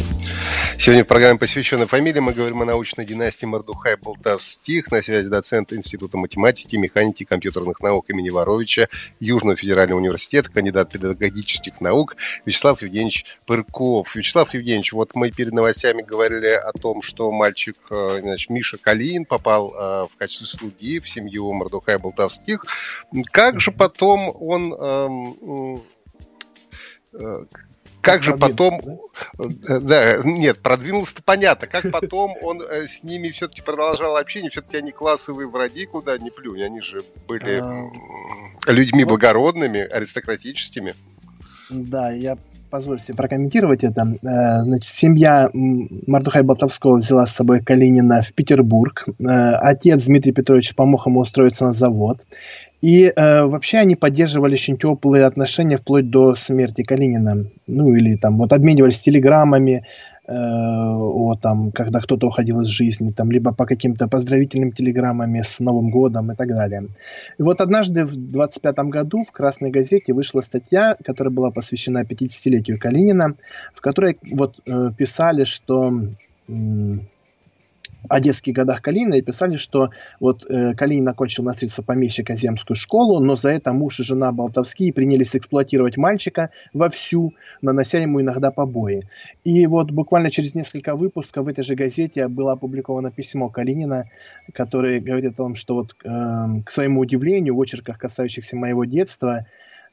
Сегодня 0.78 1.04
в 1.04 1.06
программе, 1.06 1.38
посвященной 1.38 1.86
фамилии, 1.86 2.20
мы 2.20 2.34
говорим 2.34 2.60
о 2.60 2.66
научной 2.66 3.06
династии 3.06 3.46
Мордухай 3.46 3.96
Болтовстих. 3.96 4.92
На 4.92 5.00
связи 5.00 5.28
доцент 5.28 5.72
Института 5.72 6.18
математики, 6.18 6.76
механики 6.76 7.22
и 7.22 7.26
компьютерных 7.26 7.80
наук 7.80 8.10
имени 8.10 8.28
Воровича 8.28 8.88
Южного 9.20 9.56
федерального 9.56 9.98
университета, 9.98 10.50
кандидат 10.52 10.92
педагогических 10.92 11.80
наук 11.80 12.16
Вячеслав 12.44 12.82
Евгеньевич 12.82 13.24
Пырков. 13.46 14.14
Вячеслав 14.14 14.52
Евгеньевич, 14.52 14.92
вот 14.92 15.14
мы 15.14 15.30
перед 15.30 15.54
новостями 15.54 16.02
говорили 16.02 16.48
о 16.48 16.72
том, 16.72 17.00
что 17.00 17.32
мальчик 17.32 17.76
э, 17.90 18.18
значит, 18.20 18.50
Миша 18.50 18.76
Калин 18.76 19.24
попал 19.24 19.72
э, 19.72 20.06
в 20.12 20.18
качестве 20.18 20.46
слуги 20.46 21.00
в 21.00 21.08
семью 21.08 21.50
Мордухая 21.54 21.98
Болтовстих. 21.98 22.66
Как 23.32 23.60
же 23.62 23.72
потом 23.72 24.36
он 24.38 24.74
эм, 24.74 25.82
как 28.06 28.22
же 28.22 28.36
потом... 28.36 28.80
Да? 29.36 29.80
да, 29.80 30.18
нет, 30.22 30.60
продвинулся-то 30.60 31.24
понятно. 31.24 31.66
Как 31.66 31.90
потом 31.90 32.36
он 32.40 32.62
э, 32.62 32.86
с 32.86 33.02
ними 33.02 33.30
все-таки 33.30 33.62
продолжал 33.62 34.16
общение, 34.16 34.48
все-таки 34.48 34.76
они 34.76 34.92
классовые 34.92 35.48
враги, 35.48 35.86
куда 35.86 36.16
ни 36.16 36.30
плюнь. 36.30 36.62
Они 36.62 36.80
же 36.80 37.02
были 37.26 37.60
а... 37.60 38.70
людьми 38.70 39.04
благородными, 39.04 39.80
аристократическими. 39.80 40.94
Да, 41.68 42.12
я 42.12 42.38
позволю 42.70 42.98
себе 42.98 43.14
прокомментировать 43.14 43.82
это. 43.82 44.02
Э, 44.22 44.62
значит, 44.62 44.88
семья 44.88 45.50
Мардухай 45.52 46.42
Болтовского 46.42 46.98
взяла 46.98 47.26
с 47.26 47.32
собой 47.32 47.60
Калинина 47.60 48.22
в 48.22 48.32
Петербург. 48.34 49.04
Э, 49.18 49.54
отец 49.56 50.04
Дмитрий 50.04 50.32
Петрович 50.32 50.74
помог 50.74 51.06
ему 51.06 51.20
устроиться 51.20 51.66
на 51.66 51.72
завод. 51.72 52.20
И 52.82 53.04
э, 53.04 53.44
вообще 53.44 53.78
они 53.78 53.96
поддерживали 53.96 54.52
очень 54.52 54.76
теплые 54.76 55.24
отношения 55.24 55.76
вплоть 55.76 56.10
до 56.10 56.34
смерти 56.34 56.82
Калинина. 56.82 57.46
Ну 57.66 57.94
или 57.94 58.16
там 58.16 58.36
вот 58.38 58.52
обменивались 58.52 59.00
телеграммами, 59.00 59.86
э, 60.26 60.32
о, 60.32 61.34
там, 61.40 61.72
когда 61.72 62.00
кто-то 62.00 62.26
уходил 62.26 62.60
из 62.60 62.66
жизни, 62.66 63.10
там, 63.10 63.30
либо 63.30 63.52
по 63.52 63.64
каким-то 63.64 64.08
поздравительным 64.08 64.72
телеграммами 64.72 65.40
с 65.40 65.58
Новым 65.60 65.90
годом 65.90 66.32
и 66.32 66.34
так 66.34 66.48
далее. 66.48 66.88
И 67.38 67.42
вот 67.42 67.60
однажды 67.60 68.04
в 68.04 68.14
25 68.14 68.76
году 68.90 69.22
в 69.22 69.32
«Красной 69.32 69.70
газете» 69.70 70.12
вышла 70.12 70.42
статья, 70.42 70.96
которая 71.02 71.32
была 71.32 71.50
посвящена 71.50 72.02
50-летию 72.02 72.78
Калинина, 72.78 73.36
в 73.72 73.80
которой 73.80 74.18
вот 74.30 74.56
э, 74.66 74.90
писали, 74.96 75.44
что 75.44 75.92
о 78.08 78.52
годах 78.52 78.82
Калина 78.82 79.14
и 79.14 79.22
писали, 79.22 79.56
что 79.56 79.90
вот 80.20 80.44
э, 80.48 80.74
Калинин 80.74 81.08
окончил 81.08 81.44
на 81.44 81.52
средства 81.52 81.82
помещика 81.82 82.34
земскую 82.34 82.76
школу, 82.76 83.20
но 83.20 83.36
за 83.36 83.50
это 83.50 83.72
муж 83.72 84.00
и 84.00 84.04
жена 84.04 84.32
Болтовские 84.32 84.92
принялись 84.92 85.34
эксплуатировать 85.36 85.96
мальчика 85.96 86.50
вовсю, 86.72 87.34
нанося 87.62 87.98
ему 87.98 88.20
иногда 88.20 88.50
побои. 88.50 89.04
И 89.44 89.66
вот 89.66 89.90
буквально 89.90 90.30
через 90.30 90.54
несколько 90.54 90.96
выпусков 90.96 91.46
в 91.46 91.48
этой 91.48 91.64
же 91.64 91.74
газете 91.74 92.28
было 92.28 92.52
опубликовано 92.52 93.10
письмо 93.10 93.48
Калинина, 93.48 94.04
которое 94.52 95.00
говорит 95.00 95.32
о 95.32 95.34
том, 95.34 95.54
что 95.54 95.74
вот 95.74 95.94
э, 96.04 96.08
к 96.64 96.70
своему 96.70 97.00
удивлению 97.00 97.54
в 97.54 97.60
очерках, 97.60 97.98
касающихся 97.98 98.56
моего 98.56 98.84
детства, 98.84 99.46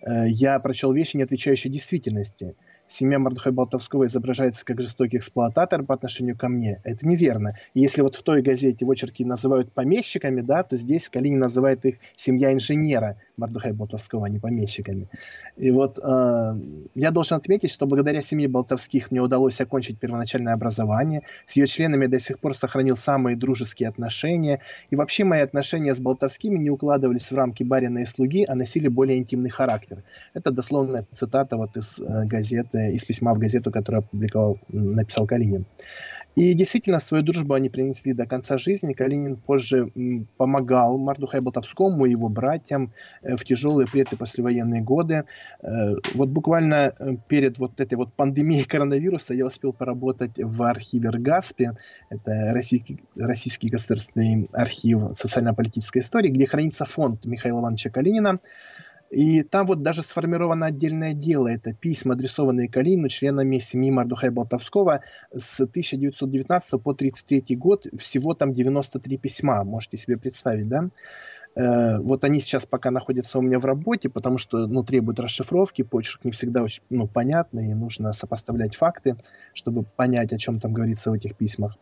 э, 0.06 0.28
я 0.28 0.60
прочел 0.60 0.92
вещи, 0.92 1.18
не 1.18 1.24
отвечающие 1.24 1.72
действительности– 1.72 2.56
семья 2.94 3.20
Мордыхая 3.20 3.52
Болтовского 3.52 4.06
изображается 4.06 4.64
как 4.66 4.80
жестокий 4.80 5.18
эксплуататор 5.18 5.84
по 5.84 5.96
отношению 5.96 6.38
ко 6.38 6.48
мне. 6.48 6.80
Это 6.84 7.08
неверно. 7.08 7.58
И 7.74 7.82
если 7.82 8.02
вот 8.02 8.16
в 8.16 8.24
той 8.24 8.42
газете 8.42 8.86
в 8.86 8.92
очерке 8.92 9.26
называют 9.26 9.72
помещиками, 9.72 10.42
да, 10.42 10.64
то 10.64 10.78
здесь 10.78 11.10
Калинин 11.10 11.40
называет 11.40 11.86
их 11.86 11.96
семья 12.16 12.54
инженера. 12.54 13.18
Мордыхая 13.36 13.74
Болтовского, 13.74 14.28
а 14.28 14.30
не 14.30 14.38
помещиками. 14.38 15.10
И 15.58 15.72
вот 15.72 15.98
э, 15.98 16.60
я 16.94 17.12
должен 17.12 17.38
отметить, 17.38 17.72
что 17.72 17.88
благодаря 17.88 18.22
семье 18.22 18.48
Болтовских 18.48 19.10
мне 19.10 19.22
удалось 19.22 19.60
окончить 19.60 20.00
первоначальное 20.00 20.54
образование. 20.54 21.24
С 21.48 21.56
ее 21.56 21.66
членами 21.66 22.04
я 22.04 22.10
до 22.10 22.20
сих 22.20 22.38
пор 22.38 22.56
сохранил 22.56 22.96
самые 22.96 23.36
дружеские 23.36 23.90
отношения. 23.90 24.62
И 24.92 24.96
вообще 24.96 25.24
мои 25.24 25.42
отношения 25.42 25.96
с 25.96 26.00
Болтовскими 26.00 26.60
не 26.60 26.70
укладывались 26.70 27.32
в 27.32 27.36
рамки 27.36 27.64
барина 27.64 28.00
и 28.00 28.06
слуги, 28.06 28.46
а 28.48 28.54
носили 28.54 28.88
более 28.88 29.18
интимный 29.18 29.50
характер. 29.50 30.04
Это 30.36 30.52
дословная 30.52 31.06
цитата 31.10 31.58
вот 31.58 31.76
из 31.76 32.00
э, 32.00 32.26
газеты, 32.26 32.83
из 32.92 33.06
письма 33.06 33.34
в 33.34 33.40
газету, 33.40 33.72
которую 33.72 34.00
опубликовал, 34.00 34.58
написал 34.70 35.28
Калинин. 35.28 35.66
И 36.36 36.54
действительно, 36.54 37.00
свою 37.00 37.24
дружбу 37.24 37.54
они 37.54 37.70
принесли 37.70 38.14
до 38.14 38.26
конца 38.26 38.58
жизни. 38.58 38.94
Калинин 38.94 39.36
позже 39.38 39.92
помогал 40.38 40.98
Мардухай 40.98 41.42
Болтовскому 41.42 42.06
и 42.06 42.12
его 42.12 42.28
братьям 42.28 42.92
э, 43.22 43.36
в 43.36 43.46
тяжелые 43.46 43.88
и 43.94 44.16
послевоенные 44.16 44.82
годы. 44.82 45.26
Э, 45.62 45.96
вот 46.16 46.30
буквально 46.30 46.94
э, 46.98 47.16
перед 47.28 47.60
вот 47.60 47.80
этой 47.80 47.96
вот 47.96 48.14
пандемией 48.14 48.64
коронавируса 48.64 49.36
я 49.36 49.46
успел 49.46 49.74
поработать 49.74 50.32
в 50.38 50.64
архиве 50.64 51.10
РГАСПе. 51.10 51.74
Это 52.10 52.52
российский, 52.54 53.04
российский 53.16 53.70
государственный 53.70 54.50
архив 54.54 55.16
социально-политической 55.16 56.00
истории, 56.00 56.30
где 56.30 56.48
хранится 56.48 56.86
фонд 56.86 57.26
Михаила 57.26 57.60
Ивановича 57.60 57.92
Калинина. 57.92 58.40
И 59.14 59.44
там 59.44 59.68
вот 59.68 59.84
даже 59.84 60.02
сформировано 60.02 60.66
отдельное 60.66 61.14
дело. 61.14 61.48
Это 61.48 61.74
письма, 61.74 62.16
адресованные 62.16 62.68
Калину, 62.68 63.10
членами 63.10 63.60
семьи 63.60 63.92
Мардухая 63.92 64.32
Болтовского 64.32 65.02
с 65.32 65.60
1919 65.62 66.72
по 66.82 66.92
1933 66.92 67.56
год. 67.56 67.86
Всего 68.00 68.34
там 68.34 68.54
93 68.54 69.18
письма, 69.18 69.64
можете 69.64 69.98
себе 69.98 70.18
представить, 70.18 70.68
да? 70.68 70.90
Э, 71.56 72.00
вот 72.00 72.24
они 72.24 72.40
сейчас 72.40 72.66
пока 72.66 72.90
находятся 72.90 73.38
у 73.38 73.44
меня 73.44 73.60
в 73.60 73.66
работе, 73.66 74.10
потому 74.10 74.40
что 74.40 74.66
ну, 74.66 74.84
требуют 74.84 75.20
расшифровки, 75.20 75.84
почерк 75.84 76.26
не 76.26 76.32
всегда 76.32 76.64
очень 76.64 76.82
ну, 76.90 77.08
понятный, 77.08 77.70
и 77.70 77.76
нужно 77.76 78.14
сопоставлять 78.14 78.76
факты, 78.76 79.16
чтобы 79.54 79.84
понять, 79.84 80.34
о 80.34 80.40
чем 80.40 80.60
там 80.60 80.74
говорится 80.74 81.12
в 81.12 81.14
этих 81.14 81.36
письмах. 81.36 81.78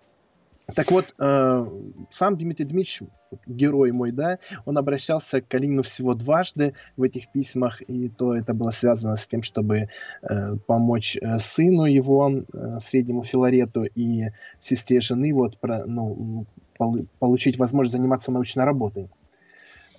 Так 0.76 0.92
вот, 0.92 1.14
э, 1.20 1.66
сам 2.12 2.38
Дмитрий 2.38 2.66
Дмитриевич, 2.66 3.02
герой 3.46 3.92
мой, 3.92 4.12
да, 4.12 4.40
он 4.66 4.78
обращался 4.78 5.42
к 5.42 5.48
Калинину 5.48 5.84
всего 5.84 6.14
дважды 6.14 6.76
в 6.96 7.04
этих 7.04 7.32
письмах, 7.32 7.82
и 7.82 8.10
то 8.10 8.36
это 8.36 8.54
было 8.54 8.72
связано 8.72 9.18
с 9.18 9.28
тем, 9.28 9.44
чтобы 9.44 9.90
э, 10.22 10.56
помочь 10.68 11.18
э, 11.18 11.40
сыну 11.40 11.86
его, 11.86 12.32
э, 12.32 12.80
среднему 12.80 13.24
Филарету, 13.24 13.84
и 13.84 14.30
сестре 14.60 15.02
жены 15.02 15.34
вот, 15.34 15.58
про, 15.58 15.86
ну, 15.86 16.46
пол, 16.78 17.06
получить 17.20 17.58
возможность 17.58 17.98
заниматься 17.98 18.32
научной 18.32 18.64
работой. 18.64 19.10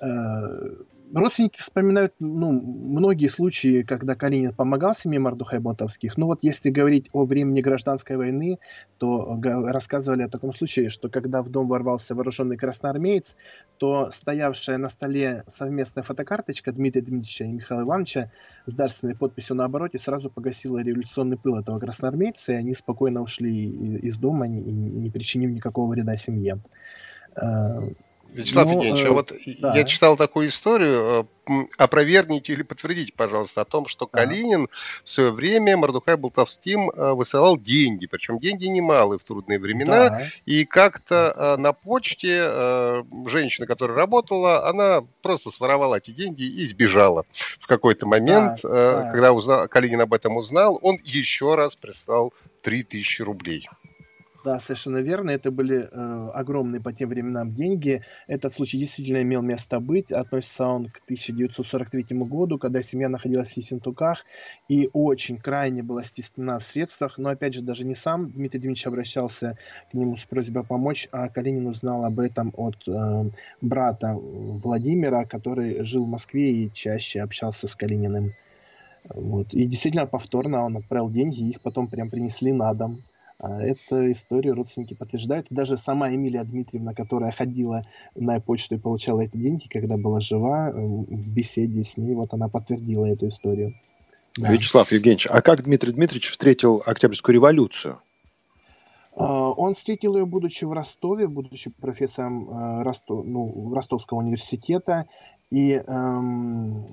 Э, 0.03 0.75
родственники 1.14 1.61
вспоминают 1.61 2.14
ну, 2.18 2.53
многие 2.53 3.29
случаи, 3.29 3.83
когда 3.83 4.14
Калинин 4.14 4.55
помогал 4.55 4.94
семье 4.94 5.20
Мордухай 5.20 5.59
Болтовских. 5.59 6.16
Ну 6.16 6.27
вот 6.27 6.40
если 6.42 6.70
говорить 6.70 7.09
о 7.12 7.25
времени 7.25 7.61
гражданской 7.61 8.16
войны, 8.16 8.59
то 8.98 9.38
рассказывали 9.42 10.22
о 10.22 10.29
таком 10.29 10.53
случае, 10.53 10.88
что 10.88 11.09
когда 11.09 11.42
в 11.42 11.51
дом 11.51 11.68
ворвался 11.68 12.14
вооруженный 12.14 12.57
красноармеец, 12.57 13.37
то 13.79 14.11
стоявшая 14.11 14.79
на 14.79 14.88
столе 14.88 15.44
совместная 15.46 16.03
фотокарточка 16.03 16.72
Дмитрия 16.72 17.03
Дмитриевича 17.03 17.44
и 17.44 17.53
Михаила 17.53 17.83
Ивановича 17.83 18.31
с 18.66 18.75
дарственной 18.75 19.16
подписью 19.16 19.57
на 19.57 19.64
обороте 19.64 19.98
сразу 19.98 20.31
погасила 20.31 20.79
революционный 20.79 21.37
пыл 21.37 21.57
этого 21.57 21.79
красноармейца, 21.79 22.53
и 22.53 22.57
они 22.57 22.75
спокойно 22.75 23.22
ушли 23.22 23.98
из 23.98 24.18
дома, 24.18 24.46
не, 24.46 24.61
не 24.61 25.11
причинив 25.11 25.51
никакого 25.51 25.90
вреда 25.90 26.16
семье. 26.16 26.59
Э, 28.33 28.38
Вячеслав 28.38 28.66
ну, 28.66 28.73
Евгеньевич, 28.75 29.05
а 29.05 29.09
э, 29.09 29.11
вот 29.11 29.33
да. 29.61 29.77
я 29.77 29.85
читал 29.85 30.16
такую 30.16 30.49
историю, 30.49 31.29
э, 31.47 31.64
опровергните 31.77 32.53
или 32.53 32.62
подтвердите, 32.62 33.12
пожалуйста, 33.14 33.61
о 33.61 33.64
том, 33.64 33.87
что 33.87 34.09
да. 34.11 34.18
Калинин 34.21 34.68
в 35.05 35.11
свое 35.11 35.31
время 35.33 35.77
Мордухай 35.77 36.16
Болтовским 36.16 36.90
э, 36.90 37.12
высылал 37.12 37.59
деньги, 37.59 38.07
причем 38.07 38.38
деньги 38.38 38.66
немалые 38.66 39.18
в 39.18 39.25
трудные 39.25 39.59
времена, 39.59 40.09
да. 40.11 40.23
и 40.47 40.64
как-то 40.64 41.57
на 41.59 41.73
почте 41.73 43.03
женщина, 43.27 43.66
которая 43.66 43.97
работала, 43.97 44.68
она 44.68 45.03
просто 45.23 45.51
своровала 45.51 45.97
эти 45.97 46.11
деньги 46.11 46.42
и 46.42 46.66
сбежала. 46.68 47.25
В 47.61 47.66
какой-то 47.66 48.07
момент, 48.07 48.61
да, 48.62 49.11
когда 49.12 49.33
узнал, 49.33 49.68
Калинин 49.68 50.01
об 50.01 50.14
этом 50.14 50.37
узнал, 50.37 50.79
он 50.83 50.99
еще 51.03 51.55
раз 51.55 51.77
прислал 51.77 52.33
3000 52.62 53.23
рублей. 53.23 53.68
Да, 54.44 54.59
совершенно 54.59 54.98
верно. 54.98 55.31
Это 55.31 55.52
были 55.52 55.88
э, 55.90 56.31
огромные 56.35 56.81
по 56.81 56.92
тем 56.92 57.09
временам 57.09 57.52
деньги. 57.55 58.02
Этот 58.26 58.52
случай 58.52 58.76
действительно 58.76 59.22
имел 59.22 59.40
место 59.40 59.78
быть. 59.78 60.11
Относится 60.11 60.66
он 60.66 60.87
к 60.87 61.00
1943 61.05 62.18
году, 62.18 62.59
когда 62.59 62.83
семья 62.83 63.09
находилась 63.09 63.50
в 63.50 63.57
Ессентуках 63.57 64.24
и 64.68 64.88
очень 64.92 65.37
крайне 65.37 65.85
была 65.85 66.02
стеснена 66.02 66.59
в 66.59 66.64
средствах. 66.64 67.18
Но, 67.18 67.28
опять 67.28 67.55
же, 67.55 67.62
даже 67.62 67.85
не 67.85 67.94
сам 67.94 68.31
Дмитрий 68.31 68.61
Дмитриевич 68.61 68.87
обращался 68.87 69.57
к 69.90 69.94
нему 69.94 70.16
с 70.16 70.24
просьбой 70.24 70.64
помочь, 70.64 71.09
а 71.12 71.28
Калинин 71.28 71.68
узнал 71.68 72.05
об 72.05 72.18
этом 72.18 72.52
от 72.57 72.76
э, 72.88 73.31
брата 73.61 74.14
Владимира, 74.14 75.24
который 75.24 75.85
жил 75.85 76.05
в 76.05 76.09
Москве 76.09 76.64
и 76.64 76.72
чаще 76.72 77.20
общался 77.20 77.68
с 77.68 77.76
Калининым. 77.76 78.33
Вот. 79.09 79.52
И 79.52 79.66
действительно, 79.66 80.07
повторно 80.07 80.64
он 80.64 80.78
отправил 80.78 81.11
деньги, 81.11 81.50
их 81.50 81.61
потом 81.61 81.87
прям 81.87 82.11
принесли 82.11 82.52
на 82.52 82.74
дом. 82.74 83.02
А 83.42 83.61
Эту 83.61 84.12
историю 84.12 84.55
родственники 84.55 84.94
подтверждают. 84.94 85.48
даже 85.50 85.76
сама 85.76 86.14
Эмилия 86.14 86.44
Дмитриевна, 86.44 86.94
которая 86.94 87.33
ходила 87.33 87.85
на 88.14 88.38
почту 88.38 88.76
и 88.76 88.78
получала 88.78 89.22
эти 89.22 89.37
деньги, 89.37 89.66
когда 89.68 89.96
была 89.96 90.20
жива, 90.20 90.70
в 90.72 91.35
беседе 91.35 91.83
с 91.83 91.96
ней, 91.96 92.14
вот 92.14 92.33
она 92.33 92.48
подтвердила 92.48 93.05
эту 93.05 93.26
историю. 93.26 93.74
Да. 94.37 94.52
Вячеслав 94.52 94.92
Евгеньевич, 94.92 95.26
а 95.28 95.42
как 95.42 95.64
Дмитрий 95.64 95.92
Дмитриевич 95.92 96.31
встретил 96.31 96.85
Октябрьскую 96.87 97.35
революцию? 97.35 97.98
А, 99.16 99.50
он 99.50 99.74
встретил 99.74 100.16
ее, 100.16 100.24
будучи 100.24 100.64
в 100.64 100.72
Ростове, 100.72 101.26
будучи 101.26 101.70
профессором 101.70 102.48
э, 102.48 102.83
Ростов, 102.85 103.26
ну, 103.26 103.74
Ростовского 103.74 104.18
университета, 104.18 105.07
и 105.50 105.83
эм, 105.85 106.87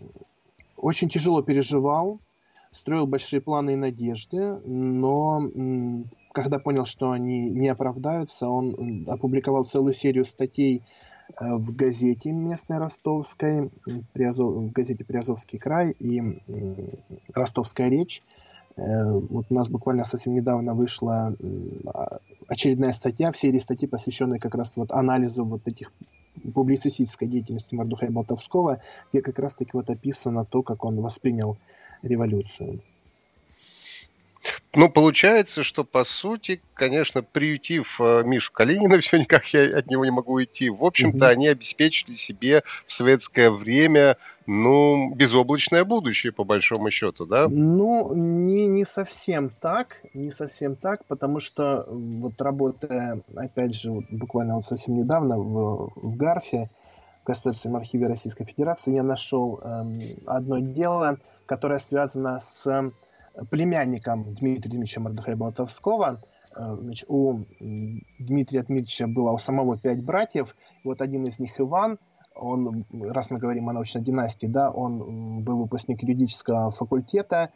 очень 0.76 1.10
тяжело 1.10 1.44
переживал, 1.44 2.20
строил 2.72 3.06
большие 3.06 3.40
планы 3.40 3.74
и 3.74 3.76
надежды, 3.76 4.58
но 4.66 5.48
когда 6.32 6.60
понял, 6.60 6.86
что 6.86 7.12
они 7.12 7.50
не 7.50 7.68
оправдаются, 7.70 8.48
он 8.48 9.06
опубликовал 9.08 9.64
целую 9.64 9.94
серию 9.94 10.26
статей 10.26 10.84
э, 11.40 11.56
в 11.56 11.76
газете 11.76 12.32
местной 12.32 12.78
ростовской, 12.78 13.70
в 13.86 14.72
газете 14.72 15.04
«Приазовский 15.06 15.60
край» 15.60 15.92
и 16.00 16.42
«Ростовская 17.34 17.90
речь», 17.90 18.22
Э, 18.80 19.12
вот 19.12 19.48
у 19.50 19.54
нас 19.54 19.70
буквально 19.70 20.06
совсем 20.06 20.34
недавно 20.34 20.74
вышла 20.74 21.36
очередная 22.48 22.94
статья 22.94 23.32
в 23.32 23.38
серии 23.38 23.60
статей, 23.60 23.88
посвященной 23.88 24.40
как 24.40 24.56
раз 24.56 24.76
вот 24.78 24.92
анализу 24.92 25.46
вот 25.46 25.62
этих 25.66 25.92
публицистической 26.54 27.28
деятельности 27.28 27.76
Мордухая 27.76 28.10
Болтовского, 28.10 28.82
где 29.10 29.22
как 29.22 29.40
раз-таки 29.40 29.72
вот 29.74 29.90
описано 29.90 30.46
то, 30.46 30.64
как 30.64 30.86
он 30.86 31.02
воспринял 31.02 31.58
революцию. 32.02 32.80
Ну, 34.76 34.88
получается, 34.88 35.64
что, 35.64 35.84
по 35.84 36.04
сути, 36.04 36.62
конечно, 36.76 37.24
приютив 37.24 38.00
э, 38.00 38.22
Мишу 38.24 38.52
Калинина, 38.54 39.00
все 39.02 39.18
никак 39.18 39.46
я 39.48 39.78
от 39.78 39.88
него 39.88 40.06
не 40.06 40.12
могу 40.12 40.34
уйти, 40.34 40.70
в 40.70 40.86
общем-то, 40.86 41.26
mm-hmm. 41.26 41.32
они 41.32 41.48
обеспечили 41.48 42.14
себе 42.14 42.64
в 42.86 42.94
советское 42.94 43.50
время, 43.50 44.18
ну, 44.46 45.14
безоблачное 45.16 45.84
будущее, 45.86 46.32
по 46.32 46.44
большому 46.44 46.92
счету, 46.92 47.26
да? 47.26 47.48
Ну, 47.50 48.14
не, 48.14 48.68
не 48.68 48.86
совсем 48.86 49.50
так, 49.50 50.02
не 50.14 50.32
совсем 50.32 50.76
так, 50.76 51.04
потому 51.06 51.40
что 51.40 51.86
вот 51.90 52.40
работая, 52.40 53.22
опять 53.36 53.74
же, 53.74 53.92
вот 53.92 54.06
буквально 54.12 54.56
вот 54.56 54.66
совсем 54.66 54.98
недавно 54.98 55.38
в, 55.40 55.92
в 55.96 56.16
Гарфе, 56.16 56.70
в 57.24 57.28
Государственном 57.28 57.78
архиве 57.78 58.06
Российской 58.06 58.44
Федерации, 58.44 58.94
я 58.94 59.04
нашел 59.04 59.60
эм, 59.64 60.00
одно 60.28 60.60
дело, 60.60 61.18
которое 61.48 61.80
связано 61.80 62.40
с 62.40 62.92
племянником 63.50 64.24
Дмитрия 64.36 64.70
Дмитриевича 64.70 65.02
Мордыхая. 65.02 65.38
Э, 66.56 66.76
у 67.08 67.40
Дмитрия 68.20 68.64
Дмитриевича 68.64 69.08
было 69.08 69.32
у 69.32 69.38
самого 69.38 69.78
пять 69.78 70.04
братьев. 70.04 70.56
Вот 70.84 71.02
один 71.02 71.26
из 71.26 71.40
них 71.40 71.60
Иван, 71.60 72.00
он, 72.36 72.86
раз 72.92 73.32
мы 73.32 73.40
говорим 73.40 73.70
о 73.70 73.74
научной 73.74 74.02
династии, 74.02 74.48
да, 74.48 74.72
он 74.72 75.44
был 75.44 75.58
выпускник 75.58 76.02
юридического 76.02 76.72
факультета, 76.72 77.50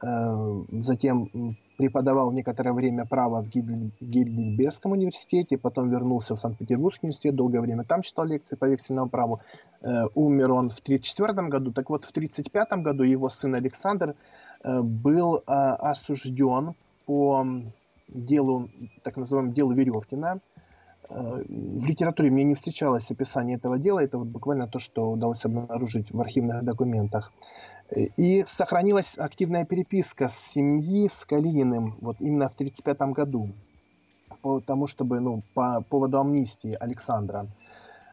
э, 0.00 0.64
затем 0.80 1.56
преподавал 1.76 2.32
некоторое 2.32 2.72
время 2.72 3.04
право 3.04 3.42
в 3.42 3.48
Гейдельбергском 3.48 4.92
университете, 4.92 5.58
потом 5.58 5.90
вернулся 5.90 6.34
в 6.34 6.40
Санкт-Петербургский 6.40 7.06
университет, 7.06 7.36
долгое 7.36 7.60
время 7.60 7.84
там 7.84 8.02
читал 8.02 8.24
лекции 8.24 8.56
по 8.56 8.64
вексельному 8.64 9.08
праву. 9.08 9.40
Э, 9.82 10.06
умер 10.14 10.52
он 10.52 10.70
в 10.70 10.78
1934 10.80 11.48
году, 11.48 11.72
так 11.72 11.90
вот 11.90 12.04
в 12.04 12.10
1935 12.10 12.82
году 12.82 13.04
его 13.04 13.28
сын 13.28 13.54
Александр 13.54 14.14
был 14.82 15.42
а, 15.46 15.74
осужден 15.76 16.74
по 17.06 17.44
делу, 18.08 18.68
так 19.02 19.16
называемому 19.16 19.54
делу 19.54 19.72
Веревкина. 19.72 20.40
Э, 21.10 21.42
в 21.48 21.86
литературе 21.86 22.30
мне 22.30 22.44
не 22.44 22.54
встречалось 22.54 23.10
описание 23.10 23.56
этого 23.56 23.78
дела, 23.78 24.00
это 24.00 24.18
вот 24.18 24.28
буквально 24.28 24.66
то, 24.66 24.78
что 24.78 25.10
удалось 25.10 25.44
обнаружить 25.44 26.10
в 26.10 26.20
архивных 26.20 26.64
документах. 26.64 27.32
Э, 27.90 28.04
и 28.16 28.44
сохранилась 28.44 29.16
активная 29.18 29.64
переписка 29.64 30.28
с 30.28 30.36
семьи, 30.36 31.08
с 31.08 31.24
Калининым, 31.24 31.96
вот 32.00 32.16
именно 32.20 32.48
в 32.48 32.54
1935 32.54 33.12
году, 33.12 33.50
по 34.42 34.60
тому, 34.60 34.86
чтобы, 34.86 35.20
ну, 35.20 35.42
по 35.54 35.82
поводу 35.88 36.20
амнистии 36.20 36.76
Александра. 36.78 37.46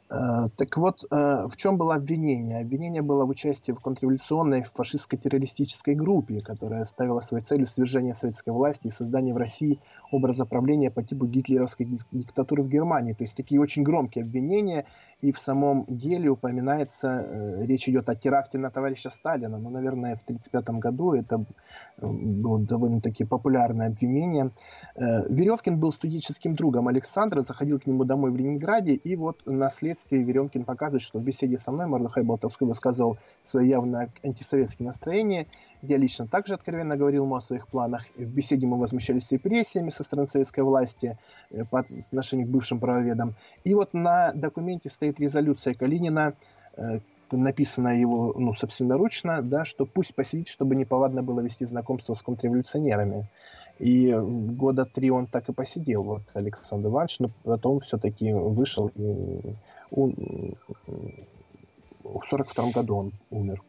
Э, 0.10 0.50
так 0.56 0.78
вот, 0.78 1.04
э, 1.10 1.48
в 1.48 1.56
чем 1.56 1.78
было 1.78 1.96
обвинение? 1.96 2.62
Обвинение 2.62 3.02
было 3.02 3.26
в 3.26 3.30
участии 3.30 3.72
в 3.72 3.80
контрреволюционной 3.80 4.63
фашистско-террористической 4.63 5.96
группе, 5.96 6.41
которая 6.41 6.86
ставила 6.86 7.22
своей 7.22 7.44
целью 7.44 7.68
свержение 7.68 8.13
советской 8.13 8.52
власти 8.52 8.88
и 8.88 8.91
создание 8.91 9.34
в 9.34 9.38
России 9.38 9.80
образа 10.12 10.46
правления 10.46 10.91
по 10.91 11.02
типу 11.04 11.26
гитлеровской 11.26 11.88
диктатуры 12.12 12.62
в 12.62 12.70
Германии. 12.70 13.13
То 13.13 13.24
есть 13.24 13.36
такие 13.36 13.60
очень 13.60 13.84
громкие 13.84 14.24
обвинения, 14.24 14.86
и 15.21 15.32
в 15.32 15.39
самом 15.39 15.86
деле 15.88 16.30
упоминается, 16.30 17.25
э, 17.25 17.65
речь 17.65 17.88
идет 17.88 18.10
о 18.10 18.15
теракте 18.15 18.58
на 18.58 18.69
товарища 18.69 19.10
Сталина, 19.10 19.58
но, 19.58 19.69
наверное, 19.69 20.15
в 20.15 20.21
1935 20.21 20.80
году 20.80 21.13
это 21.13 21.45
было 21.97 22.60
довольно-таки 22.60 23.23
популярное 23.23 23.88
обвинение. 23.88 24.51
Э, 24.95 25.28
Веревкин 25.30 25.80
был 25.80 25.93
студенческим 25.93 26.56
другом 26.56 26.88
Александра, 26.88 27.41
заходил 27.41 27.80
к 27.80 27.88
нему 27.88 28.04
домой 28.04 28.32
в 28.32 28.36
Ленинграде, 28.36 28.93
и 28.93 29.15
вот 29.15 29.38
на 29.45 29.69
следствии 29.69 30.19
Веревкин 30.19 30.65
показывает, 30.65 31.01
что 31.01 31.19
в 31.19 31.23
беседе 31.23 31.58
со 31.58 31.71
мной 31.71 31.88
Мордыхай 31.88 32.23
Болтовской 32.23 32.67
высказывал 32.67 33.17
свои 33.43 33.69
явно 33.69 34.10
антисоветские 34.23 34.88
настроения. 34.88 35.47
Я 35.82 35.98
лично 35.98 36.28
также 36.28 36.56
откровенно 36.56 36.98
говорил 36.98 37.26
ему 37.26 37.36
о 37.36 37.42
своих 37.42 37.68
планах. 37.68 38.06
В 38.16 38.26
беседе 38.26 38.66
мы 38.66 38.78
возмущались 38.78 39.32
репрессиями 39.32 39.90
со 39.90 40.04
стороны 40.04 40.28
советской 40.28 40.62
власти 40.62 41.18
э, 41.52 41.64
по 41.66 41.80
отношению 41.80 42.48
к 42.48 42.52
бывшим 42.52 42.80
правоведам. 42.80 43.34
И 43.64 43.74
вот 43.74 43.94
на 43.94 44.32
документе 44.34 44.90
стоит 44.90 45.20
резолюция 45.20 45.74
Калинина, 45.74 46.34
э, 46.78 47.00
написано 47.32 48.00
его, 48.00 48.34
ну, 48.38 48.54
собственноручно, 48.54 49.42
да, 49.42 49.66
что 49.66 49.86
пусть 49.86 50.16
посидит, 50.16 50.48
чтобы 50.48 50.76
неповадно 50.76 51.24
было 51.24 51.42
вести 51.42 51.66
знакомство 51.66 52.14
с 52.14 52.22
контрреволюционерами. 52.22 53.26
И 53.80 54.14
года 54.14 54.86
три 54.86 55.12
он 55.12 55.28
так 55.28 55.50
и 55.50 55.54
посидел, 55.54 56.04
вот, 56.04 56.22
Александр 56.34 56.88
Иванович, 56.88 57.20
но 57.20 57.30
потом 57.44 57.82
все-таки 57.82 58.32
вышел, 58.32 58.90
и 58.96 59.42
он, 59.92 60.16
в 62.04 62.26
сорок 62.26 62.48
втором 62.48 62.72
году 62.72 62.96
он 62.96 63.12
умер. 63.32 63.62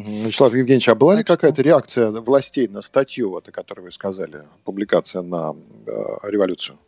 Вячеслав 0.00 0.54
Евгеньевич, 0.54 0.88
а 0.88 0.94
была 0.94 1.16
ли 1.16 1.22
какая-то 1.22 1.62
реакция 1.62 2.10
властей 2.10 2.66
на 2.68 2.80
статью, 2.80 3.30
вот, 3.30 3.48
о 3.48 3.52
которой 3.52 3.80
вы 3.80 3.90
сказали, 3.90 4.44
публикация 4.64 5.22
на 5.22 5.54
э, 5.86 5.92
революцию? 6.30 6.78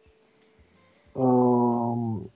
Эм, 1.14 2.30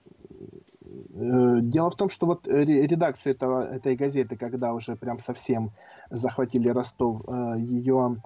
Э, 1.19 1.59
дело 1.61 1.89
в 1.89 1.95
том, 1.95 2.09
что 2.09 2.25
вот 2.25 2.47
редакция 2.47 3.31
этого, 3.31 3.63
этой 3.63 3.95
газеты, 3.95 4.37
когда 4.37 4.73
уже 4.73 4.95
прям 4.95 5.19
совсем 5.19 5.71
захватили 6.09 6.69
Ростов, 6.69 7.21
э, 7.27 7.55
ее 7.59 8.17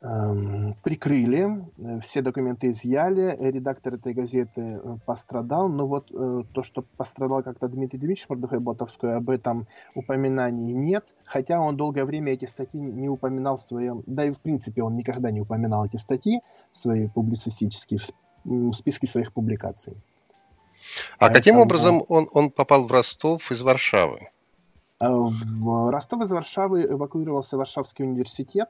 прикрыли, 0.00 1.64
э, 1.78 2.00
все 2.00 2.20
документы 2.22 2.70
изъяли, 2.70 3.36
редактор 3.40 3.94
этой 3.94 4.12
газеты 4.12 4.80
пострадал, 5.06 5.68
но 5.68 5.86
вот 5.86 6.08
то, 6.08 6.62
что 6.62 6.82
пострадал 6.96 7.42
как-то 7.42 7.68
Дмитрий 7.68 7.98
Дмитриевич 7.98 8.26
Мордухай-Ботовской, 8.28 9.16
об 9.16 9.30
этом 9.30 9.66
упоминаний 9.94 10.74
нет, 10.74 11.14
хотя 11.24 11.60
он 11.60 11.76
долгое 11.76 12.04
время 12.04 12.32
эти 12.32 12.44
статьи 12.44 12.80
не 12.80 13.08
упоминал 13.08 13.56
в 13.56 13.62
своем, 13.62 14.02
да 14.06 14.26
и 14.26 14.32
в 14.32 14.40
принципе 14.40 14.82
он 14.82 14.96
никогда 14.96 15.30
не 15.30 15.40
упоминал 15.40 15.86
эти 15.86 15.96
статьи, 15.96 16.40
свои 16.70 17.08
публицистические, 17.08 18.00
в 18.44 18.74
списке 18.74 19.06
своих 19.06 19.32
публикаций. 19.32 19.96
А 21.18 21.30
каким 21.30 21.58
образом 21.58 22.04
он, 22.08 22.28
он 22.32 22.50
попал 22.50 22.86
в 22.86 22.92
Ростов 22.92 23.50
из 23.50 23.62
Варшавы? 23.62 24.28
Э, 25.00 25.08
в 25.10 25.90
Ростов 25.90 26.22
из 26.22 26.30
Варшавы 26.30 26.84
эвакуировался 26.84 27.56
Варшавский 27.56 28.04
университет, 28.04 28.68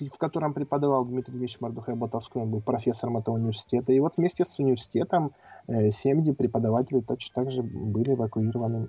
в 0.00 0.18
котором 0.18 0.54
преподавал 0.54 1.04
Дмитрий 1.04 1.36
Ильич 1.36 1.60
Мордухай 1.60 1.94
Ботовской, 1.94 2.42
он 2.42 2.50
был 2.50 2.60
профессором 2.60 3.16
этого 3.16 3.34
университета. 3.34 3.92
И 3.92 4.00
вот 4.00 4.16
вместе 4.16 4.44
с 4.44 4.58
университетом 4.58 5.32
э, 5.66 5.90
семьи 5.90 6.32
преподавателей 6.32 7.02
точно 7.02 7.44
так 7.44 7.50
же 7.50 7.62
были 7.62 8.14
эвакуированы. 8.14 8.88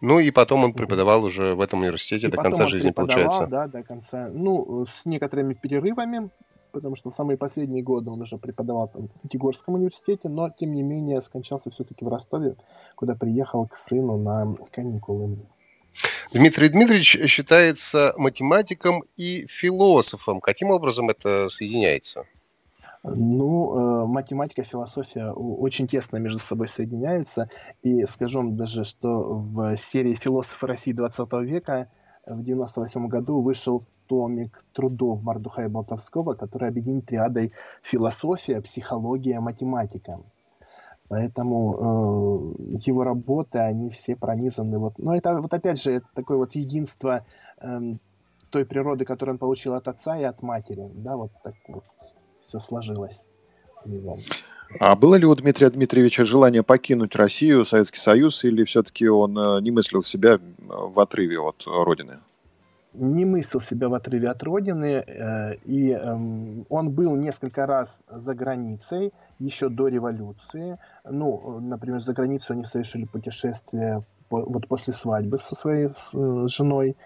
Ну 0.00 0.18
и 0.18 0.30
потом 0.30 0.64
он 0.64 0.72
преподавал 0.72 1.24
уже 1.24 1.54
в 1.54 1.60
этом 1.60 1.80
университете 1.80 2.28
и 2.28 2.30
до 2.30 2.36
конца 2.36 2.66
жизни, 2.66 2.90
получается. 2.90 3.46
Да, 3.46 3.66
до 3.66 3.82
конца. 3.82 4.28
Ну, 4.32 4.84
с 4.86 5.04
некоторыми 5.04 5.54
перерывами, 5.54 6.30
потому 6.72 6.96
что 6.96 7.10
в 7.10 7.14
самые 7.14 7.36
последние 7.36 7.82
годы 7.82 8.10
он 8.10 8.20
уже 8.22 8.38
преподавал 8.38 8.88
там, 8.88 9.08
в 9.08 9.20
Пятигорском 9.22 9.74
университете, 9.74 10.28
но, 10.28 10.50
тем 10.50 10.72
не 10.72 10.82
менее, 10.82 11.20
скончался 11.20 11.70
все-таки 11.70 12.04
в 12.04 12.08
Ростове, 12.08 12.56
куда 12.96 13.14
приехал 13.14 13.66
к 13.66 13.76
сыну 13.76 14.16
на 14.16 14.54
каникулы. 14.70 15.38
Дмитрий 16.32 16.68
Дмитриевич 16.68 17.18
считается 17.26 18.14
математиком 18.16 19.04
и 19.16 19.46
философом. 19.48 20.40
Каким 20.40 20.70
образом 20.70 21.10
это 21.10 21.48
соединяется? 21.50 22.24
Ну, 23.02 24.04
э, 24.04 24.06
математика, 24.06 24.62
философия 24.62 25.30
очень 25.32 25.88
тесно 25.88 26.18
между 26.18 26.38
собой 26.38 26.68
соединяются. 26.68 27.48
И 27.82 28.04
скажу 28.04 28.40
вам 28.40 28.56
даже, 28.56 28.84
что 28.84 29.34
в 29.34 29.76
серии 29.76 30.14
«Философы 30.14 30.66
России 30.66 30.92
20 30.92 31.32
века» 31.42 31.88
в 32.26 32.42
98 32.42 33.08
году 33.08 33.40
вышел 33.40 33.82
томик 34.06 34.64
трудов 34.72 35.22
Мардухая 35.22 35.68
Болтовского, 35.68 36.34
который 36.34 36.68
объединит 36.68 37.06
триадой 37.06 37.52
философия, 37.82 38.60
психология, 38.60 39.40
математика. 39.40 40.20
Поэтому 41.10 42.54
э, 42.62 42.78
его 42.86 43.02
работы, 43.02 43.58
они 43.58 43.90
все 43.90 44.14
пронизаны. 44.14 44.78
Вот. 44.78 44.96
Но 44.98 45.16
это 45.16 45.40
вот 45.40 45.52
опять 45.52 45.82
же 45.82 46.02
такое 46.14 46.36
вот 46.36 46.54
единство 46.54 47.26
э, 47.60 47.80
той 48.50 48.64
природы, 48.64 49.04
которую 49.04 49.34
он 49.34 49.38
получил 49.38 49.74
от 49.74 49.88
отца 49.88 50.16
и 50.16 50.22
от 50.22 50.40
матери. 50.42 50.88
Да, 50.94 51.16
вот 51.16 51.32
так 51.42 51.54
вот 51.66 51.82
все 52.40 52.60
сложилось. 52.60 53.28
А 54.78 54.94
было 54.94 55.16
ли 55.16 55.26
у 55.26 55.34
Дмитрия 55.34 55.70
Дмитриевича 55.70 56.24
желание 56.24 56.62
покинуть 56.62 57.16
Россию, 57.16 57.64
Советский 57.64 57.98
Союз, 57.98 58.44
или 58.44 58.62
все-таки 58.62 59.08
он 59.08 59.36
э, 59.36 59.60
не 59.62 59.72
мыслил 59.72 60.04
себя 60.04 60.38
в 60.60 61.00
отрыве 61.00 61.40
от 61.40 61.64
Родины? 61.66 62.20
Не 62.92 63.24
мыслил 63.24 63.60
себя 63.60 63.88
в 63.88 63.94
отрыве 63.94 64.28
от 64.28 64.42
родины, 64.42 65.04
э, 65.06 65.54
и 65.64 65.90
эм, 65.92 66.66
он 66.68 66.90
был 66.90 67.16
несколько 67.16 67.66
раз 67.66 68.04
за 68.08 68.34
границей, 68.34 69.12
еще 69.38 69.68
до 69.68 69.88
революции. 69.88 70.78
Ну, 71.04 71.60
например, 71.60 72.00
за 72.00 72.12
границу 72.12 72.52
они 72.52 72.64
совершили 72.64 73.04
путешествие 73.04 74.02
вот 74.28 74.68
после 74.68 74.92
свадьбы 74.92 75.38
со 75.38 75.54
своей 75.54 75.88
э, 75.88 76.46
женой. 76.46 76.96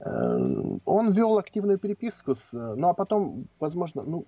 Э, 0.00 0.78
он 0.84 1.10
вел 1.10 1.38
активную 1.38 1.78
переписку, 1.78 2.34
с, 2.34 2.52
ну 2.52 2.88
а 2.88 2.94
потом, 2.94 3.46
возможно, 3.58 4.02
ну, 4.02 4.24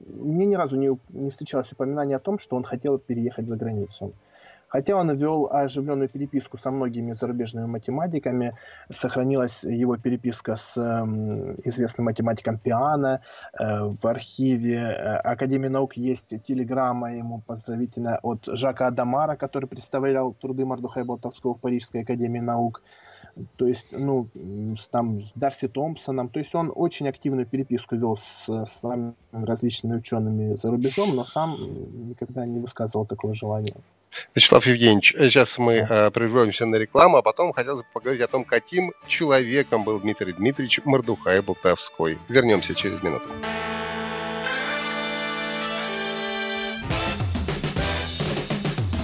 мне 0.00 0.46
ни 0.46 0.54
разу 0.54 0.76
не, 0.76 0.96
не 1.10 1.30
встречалось 1.30 1.72
упоминания 1.72 2.16
о 2.16 2.20
том, 2.20 2.38
что 2.38 2.56
он 2.56 2.64
хотел 2.64 2.98
переехать 2.98 3.46
за 3.46 3.56
границу. 3.56 4.12
Хотя 4.72 4.96
он 4.96 5.12
вел 5.14 5.48
оживленную 5.52 6.08
переписку 6.08 6.56
со 6.56 6.70
многими 6.70 7.12
зарубежными 7.12 7.66
математиками, 7.66 8.54
сохранилась 8.88 9.64
его 9.64 9.98
переписка 9.98 10.56
с 10.56 10.78
э, 10.78 11.60
известным 11.64 12.06
математиком 12.06 12.56
Пиано. 12.56 13.20
Э, 13.52 13.82
в 13.82 14.06
архиве 14.06 14.78
э, 14.78 15.16
Академии 15.18 15.68
наук 15.68 15.98
есть 15.98 16.42
телеграмма 16.44 17.14
ему 17.14 17.42
поздравительная 17.46 18.18
от 18.22 18.46
Жака 18.46 18.86
Адамара, 18.86 19.36
который 19.36 19.66
представлял 19.66 20.32
труды 20.32 20.64
Мардухая 20.64 21.04
Болтовского 21.04 21.52
в 21.52 21.60
Парижской 21.60 22.00
Академии 22.00 22.40
наук 22.40 22.82
то 23.56 23.66
есть, 23.66 23.94
ну, 23.98 24.28
там, 24.90 25.18
с 25.18 25.32
Дарси 25.34 25.66
Томпсоном, 25.68 26.28
то 26.28 26.38
есть 26.38 26.54
он 26.54 26.70
очень 26.74 27.08
активную 27.08 27.46
переписку 27.46 27.96
вел 27.96 28.18
с, 28.18 28.46
с 28.46 28.82
различными 29.32 29.96
учеными 29.96 30.54
за 30.56 30.70
рубежом, 30.70 31.14
но 31.16 31.24
сам 31.24 31.56
никогда 32.08 32.44
не 32.44 32.60
высказывал 32.60 33.06
такого 33.06 33.32
желания. 33.32 33.74
Вячеслав 34.34 34.66
Евгеньевич, 34.66 35.14
сейчас 35.18 35.58
мы 35.58 35.74
э, 35.88 36.10
прервемся 36.10 36.66
на 36.66 36.76
рекламу, 36.76 37.16
а 37.16 37.22
потом 37.22 37.52
хотелось 37.52 37.82
бы 37.82 37.86
поговорить 37.92 38.22
о 38.22 38.28
том, 38.28 38.44
каким 38.44 38.92
человеком 39.06 39.84
был 39.84 40.00
Дмитрий 40.00 40.32
Дмитриевич 40.32 40.80
Мордухай 40.84 41.40
Болтовской. 41.40 42.18
Вернемся 42.28 42.74
через 42.74 43.02
минуту. 43.02 43.24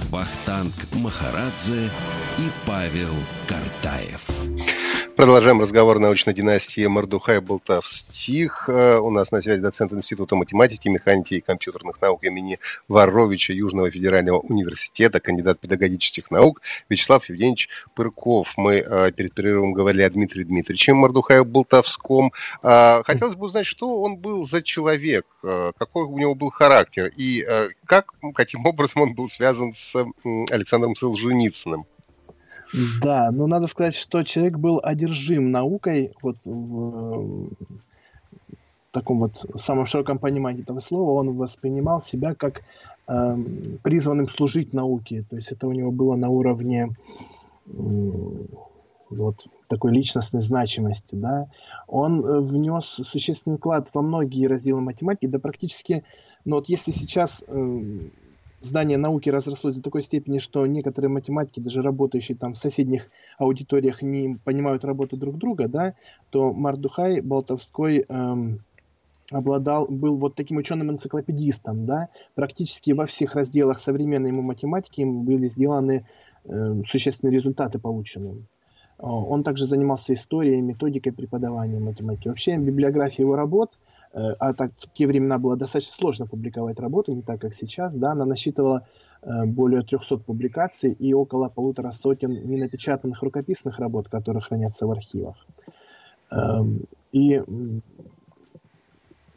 Вахтанг 0.09 0.73
Махарадзе 0.93 1.89
и 2.37 2.49
Павел 2.65 3.13
Картаев. 3.47 4.78
Продолжаем 5.19 5.59
разговор 5.59 5.99
научной 5.99 6.33
династии 6.33 6.85
Мордухай 6.85 7.41
Болтовстих. 7.41 8.69
Э, 8.69 8.99
у 8.99 9.09
нас 9.09 9.33
на 9.33 9.41
связи 9.41 9.59
доцент 9.59 9.91
Института 9.91 10.37
математики, 10.37 10.87
механики 10.87 11.33
и 11.33 11.41
компьютерных 11.41 11.99
наук 11.99 12.23
имени 12.23 12.57
Воровича 12.87 13.51
Южного 13.51 13.91
федерального 13.91 14.39
университета, 14.39 15.19
кандидат 15.19 15.59
педагогических 15.59 16.31
наук 16.31 16.61
Вячеслав 16.87 17.27
Евгеньевич 17.27 17.67
Пырков. 17.95 18.53
Мы 18.55 18.75
э, 18.75 19.11
перед 19.11 19.33
перерывом 19.33 19.73
говорили 19.73 20.03
о 20.03 20.09
Дмитрии 20.09 20.43
Дмитриевиче 20.43 20.93
Мордухае 20.93 21.43
Болтовском. 21.43 22.31
Э, 22.63 23.03
хотелось 23.03 23.35
бы 23.35 23.47
узнать, 23.47 23.65
что 23.65 24.01
он 24.01 24.15
был 24.15 24.47
за 24.47 24.61
человек, 24.61 25.25
какой 25.41 26.05
у 26.05 26.17
него 26.17 26.33
был 26.33 26.49
характер 26.49 27.11
и 27.13 27.45
как, 27.85 28.13
каким 28.35 28.65
образом 28.65 29.01
он 29.01 29.15
был 29.15 29.27
связан 29.27 29.73
с 29.73 29.95
Александром 30.49 30.95
Солженицыным. 30.95 31.85
Да, 33.01 33.31
но 33.31 33.47
надо 33.47 33.67
сказать, 33.67 33.95
что 33.95 34.23
человек 34.23 34.57
был 34.57 34.79
одержим 34.83 35.51
наукой, 35.51 36.13
вот 36.21 36.37
в 36.45 37.49
таком 38.91 39.19
вот 39.19 39.45
самом 39.55 39.85
широком 39.85 40.19
понимании 40.19 40.61
этого 40.61 40.79
слова, 40.79 41.19
он 41.19 41.35
воспринимал 41.35 42.01
себя 42.01 42.33
как 42.35 42.63
э, 43.07 43.37
призванным 43.83 44.27
служить 44.27 44.73
науке. 44.73 45.25
То 45.29 45.35
есть 45.35 45.51
это 45.51 45.67
у 45.67 45.71
него 45.71 45.91
было 45.91 46.15
на 46.15 46.29
уровне 46.29 46.89
э, 47.67 47.71
вот 49.09 49.47
такой 49.67 49.93
личностной 49.93 50.41
значимости, 50.41 51.15
да. 51.15 51.47
Он 51.87 52.25
э, 52.25 52.39
внес 52.39 52.85
существенный 52.85 53.57
вклад 53.57 53.89
во 53.93 54.01
многие 54.01 54.47
разделы 54.47 54.81
математики, 54.81 55.27
да 55.27 55.39
практически, 55.39 56.03
ну 56.45 56.57
вот 56.57 56.69
если 56.69 56.91
сейчас 56.91 57.43
э, 57.47 57.99
здание 58.61 58.97
науки 58.97 59.29
разрослось 59.29 59.75
до 59.75 59.81
такой 59.81 60.03
степени, 60.03 60.39
что 60.39 60.65
некоторые 60.65 61.09
математики, 61.09 61.59
даже 61.59 61.81
работающие 61.81 62.37
там 62.37 62.53
в 62.53 62.57
соседних 62.57 63.09
аудиториях, 63.37 64.01
не 64.01 64.37
понимают 64.43 64.85
работу 64.85 65.17
друг 65.17 65.37
друга, 65.37 65.67
да, 65.67 65.95
то 66.29 66.53
Мардухай 66.53 67.21
Болтовской 67.21 68.05
эм, 68.07 68.63
обладал, 69.31 69.87
был 69.87 70.17
вот 70.17 70.35
таким 70.35 70.57
ученым-энциклопедистом, 70.57 71.85
да, 71.85 72.09
практически 72.35 72.91
во 72.91 73.05
всех 73.05 73.35
разделах 73.35 73.79
современной 73.79 74.29
ему 74.29 74.41
математики 74.41 75.03
были 75.03 75.45
сделаны 75.47 76.05
э, 76.45 76.81
существенные 76.87 77.33
результаты 77.33 77.79
полученные. 77.79 78.43
Он 79.01 79.45
также 79.45 79.65
занимался 79.65 80.13
историей, 80.13 80.59
методикой 80.59 81.13
преподавания 81.13 81.79
математики. 81.79 82.27
Вообще 82.27 82.57
библиография 82.57 83.23
его 83.23 83.37
работ– 83.37 83.71
а 84.11 84.53
так 84.53 84.71
в 84.73 84.91
те 84.93 85.05
времена 85.05 85.37
было 85.37 85.55
достаточно 85.55 85.93
сложно 85.93 86.25
публиковать 86.25 86.79
работу, 86.79 87.13
не 87.13 87.21
так, 87.21 87.39
как 87.39 87.53
сейчас, 87.53 87.95
да, 87.95 88.11
она 88.11 88.25
насчитывала 88.25 88.87
э, 89.21 89.45
более 89.45 89.83
300 89.83 90.17
публикаций 90.17 90.91
и 90.93 91.13
около 91.13 91.49
полутора 91.49 91.91
сотен 91.91 92.31
ненапечатанных 92.31 93.21
рукописных 93.21 93.79
работ, 93.79 94.09
которые 94.09 94.41
хранятся 94.41 94.87
в 94.87 94.91
архивах. 94.91 95.35
Эм, 96.31 96.85
и 97.11 97.41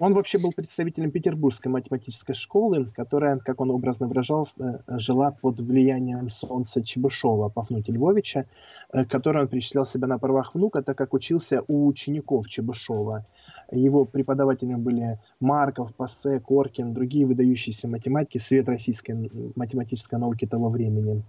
он 0.02 0.14
вообще 0.14 0.38
был 0.38 0.50
представителем 0.50 1.12
Петербургской 1.12 1.70
математической 1.70 2.34
школы, 2.34 2.86
которая, 2.86 3.38
как 3.38 3.60
он 3.60 3.70
образно 3.70 4.08
выражался, 4.08 4.82
жила 4.88 5.30
под 5.30 5.60
влиянием 5.60 6.28
солнца 6.28 6.82
Чебышева, 6.82 7.50
Пафнутия 7.50 7.94
Львовича, 7.94 8.46
э, 8.92 9.04
который 9.04 9.42
он 9.42 9.48
причислял 9.48 9.86
себя 9.86 10.08
на 10.08 10.18
правах 10.18 10.54
внука, 10.54 10.82
так 10.82 10.98
как 10.98 11.14
учился 11.14 11.62
у 11.68 11.86
учеников 11.86 12.48
Чебышева. 12.48 13.26
Его 13.72 14.04
преподавателями 14.04 14.76
были 14.76 15.18
Марков, 15.40 15.94
Пассе, 15.94 16.40
Коркин, 16.40 16.92
другие 16.92 17.26
выдающиеся 17.26 17.88
математики, 17.88 18.38
свет 18.38 18.68
российской 18.68 19.30
математической 19.56 20.18
науки 20.18 20.46
того 20.46 20.68
времени. 20.68 21.24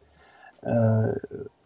Э, 0.63 1.15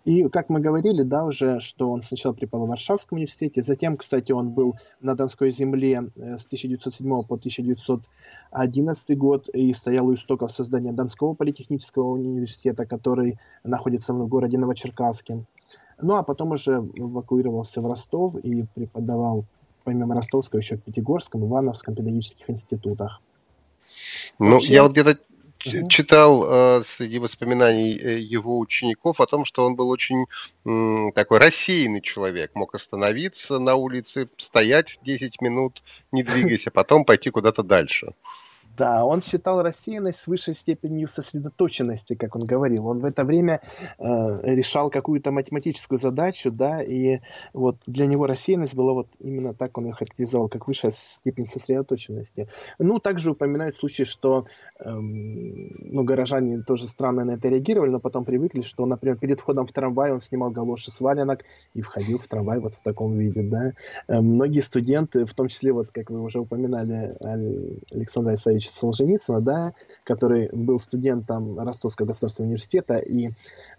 и, 0.05 0.29
как 0.29 0.49
мы 0.49 0.59
говорили, 0.59 1.03
да, 1.03 1.25
уже, 1.25 1.59
что 1.59 1.91
он 1.91 2.01
сначала 2.01 2.33
преподавал 2.33 2.67
в 2.67 2.69
Варшавском 2.69 3.17
университете, 3.17 3.61
затем, 3.61 3.97
кстати, 3.97 4.31
он 4.31 4.53
был 4.53 4.75
на 5.01 5.15
Донской 5.15 5.51
земле 5.51 6.09
э, 6.15 6.37
с 6.37 6.45
1907 6.45 7.23
по 7.23 7.35
1911 7.35 9.17
год 9.17 9.49
и 9.49 9.73
стоял 9.73 10.07
у 10.07 10.13
истоков 10.13 10.51
создания 10.51 10.93
Донского 10.93 11.33
политехнического 11.33 12.11
университета, 12.11 12.85
который 12.85 13.39
находится 13.63 14.13
в 14.13 14.27
городе 14.27 14.57
Новочеркасске. 14.57 15.43
Ну, 15.99 16.15
а 16.15 16.23
потом 16.23 16.51
уже 16.51 16.73
эвакуировался 16.93 17.81
в 17.81 17.87
Ростов 17.87 18.35
и 18.35 18.63
преподавал, 18.75 19.45
помимо 19.87 20.15
Ростовского, 20.15 20.59
еще 20.59 20.75
в 20.75 20.83
Пятигорском, 20.83 21.47
Ивановском 21.47 21.95
педагогических 21.95 22.49
институтах. 22.49 23.21
Ну, 24.37 24.51
Вообще... 24.51 24.73
я 24.73 24.83
вот 24.83 24.91
где-то 24.91 25.17
читал 25.87 26.45
э, 26.45 26.81
среди 26.83 27.19
воспоминаний 27.19 27.97
э, 27.97 28.19
его 28.19 28.59
учеников 28.59 29.21
о 29.21 29.25
том, 29.25 29.45
что 29.45 29.65
он 29.65 29.77
был 29.77 29.87
очень 29.87 30.25
э, 30.65 31.11
такой 31.15 31.39
рассеянный 31.39 32.01
человек, 32.01 32.51
мог 32.53 32.75
остановиться 32.75 33.59
на 33.59 33.75
улице, 33.75 34.27
стоять 34.35 34.99
10 35.03 35.39
минут, 35.39 35.81
не 36.11 36.21
двигаясь, 36.21 36.67
а 36.67 36.71
потом 36.71 37.05
пойти 37.05 37.29
куда-то 37.29 37.63
дальше. 37.63 38.13
Да, 38.77 39.05
он 39.05 39.23
считал 39.23 39.63
рассеянность 39.63 40.19
с 40.19 40.27
высшей 40.27 40.53
степенью 40.53 41.07
сосредоточенности, 41.07 42.13
как 42.13 42.35
он 42.35 42.45
говорил. 42.45 42.87
Он 42.87 42.99
в 42.99 43.05
это 43.05 43.23
время 43.23 43.61
э, 43.97 44.03
решал 44.43 44.91
какую-то 44.91 45.31
математическую 45.31 45.97
задачу, 45.97 46.51
да, 46.51 46.83
и 46.83 47.19
вот 47.53 47.77
для 47.87 48.05
него 48.05 48.27
рассеянность 48.27 48.75
была 48.75 48.93
вот 48.93 49.07
именно 49.19 49.55
так 49.55 49.77
он 49.79 49.85
ее 49.85 49.93
характеризовал, 49.93 50.47
как 50.47 50.67
высшая 50.67 50.91
степень 50.91 51.47
сосредоточенности. 51.47 52.49
Ну, 52.77 52.99
также 52.99 53.31
упоминают 53.31 53.77
случаи, 53.77 54.03
что 54.03 54.45
э, 54.79 54.87
ну, 54.87 56.03
горожане 56.03 56.61
тоже 56.61 56.87
странно 56.87 57.25
на 57.25 57.31
это 57.31 57.47
реагировали, 57.47 57.89
но 57.89 57.99
потом 57.99 58.25
привыкли, 58.25 58.61
что, 58.61 58.85
например, 58.85 59.17
перед 59.17 59.39
входом 59.39 59.65
в 59.65 59.71
трамвай 59.71 60.11
он 60.11 60.21
снимал 60.21 60.51
галоши 60.51 60.91
с 60.91 61.01
валенок 61.01 61.43
и 61.73 61.81
входил 61.81 62.19
в 62.19 62.27
трамвай 62.27 62.59
вот 62.59 62.75
в 62.75 62.83
таком 62.83 63.17
виде, 63.17 63.41
да. 63.41 63.73
Э, 64.07 64.21
многие 64.21 64.61
студенты, 64.61 65.25
в 65.25 65.33
том 65.33 65.47
числе, 65.47 65.73
вот 65.73 65.89
как 65.89 66.11
вы 66.11 66.21
уже 66.21 66.39
упоминали, 66.39 67.15
Александр 67.91 68.35
Исаевич 68.35 68.66
Ильича 68.67 68.71
Солженицына, 68.71 69.41
да, 69.41 69.73
который 70.03 70.49
был 70.51 70.79
студентом 70.79 71.59
Ростовского 71.59 72.07
государственного 72.07 72.49
университета 72.49 72.97
и 72.97 73.31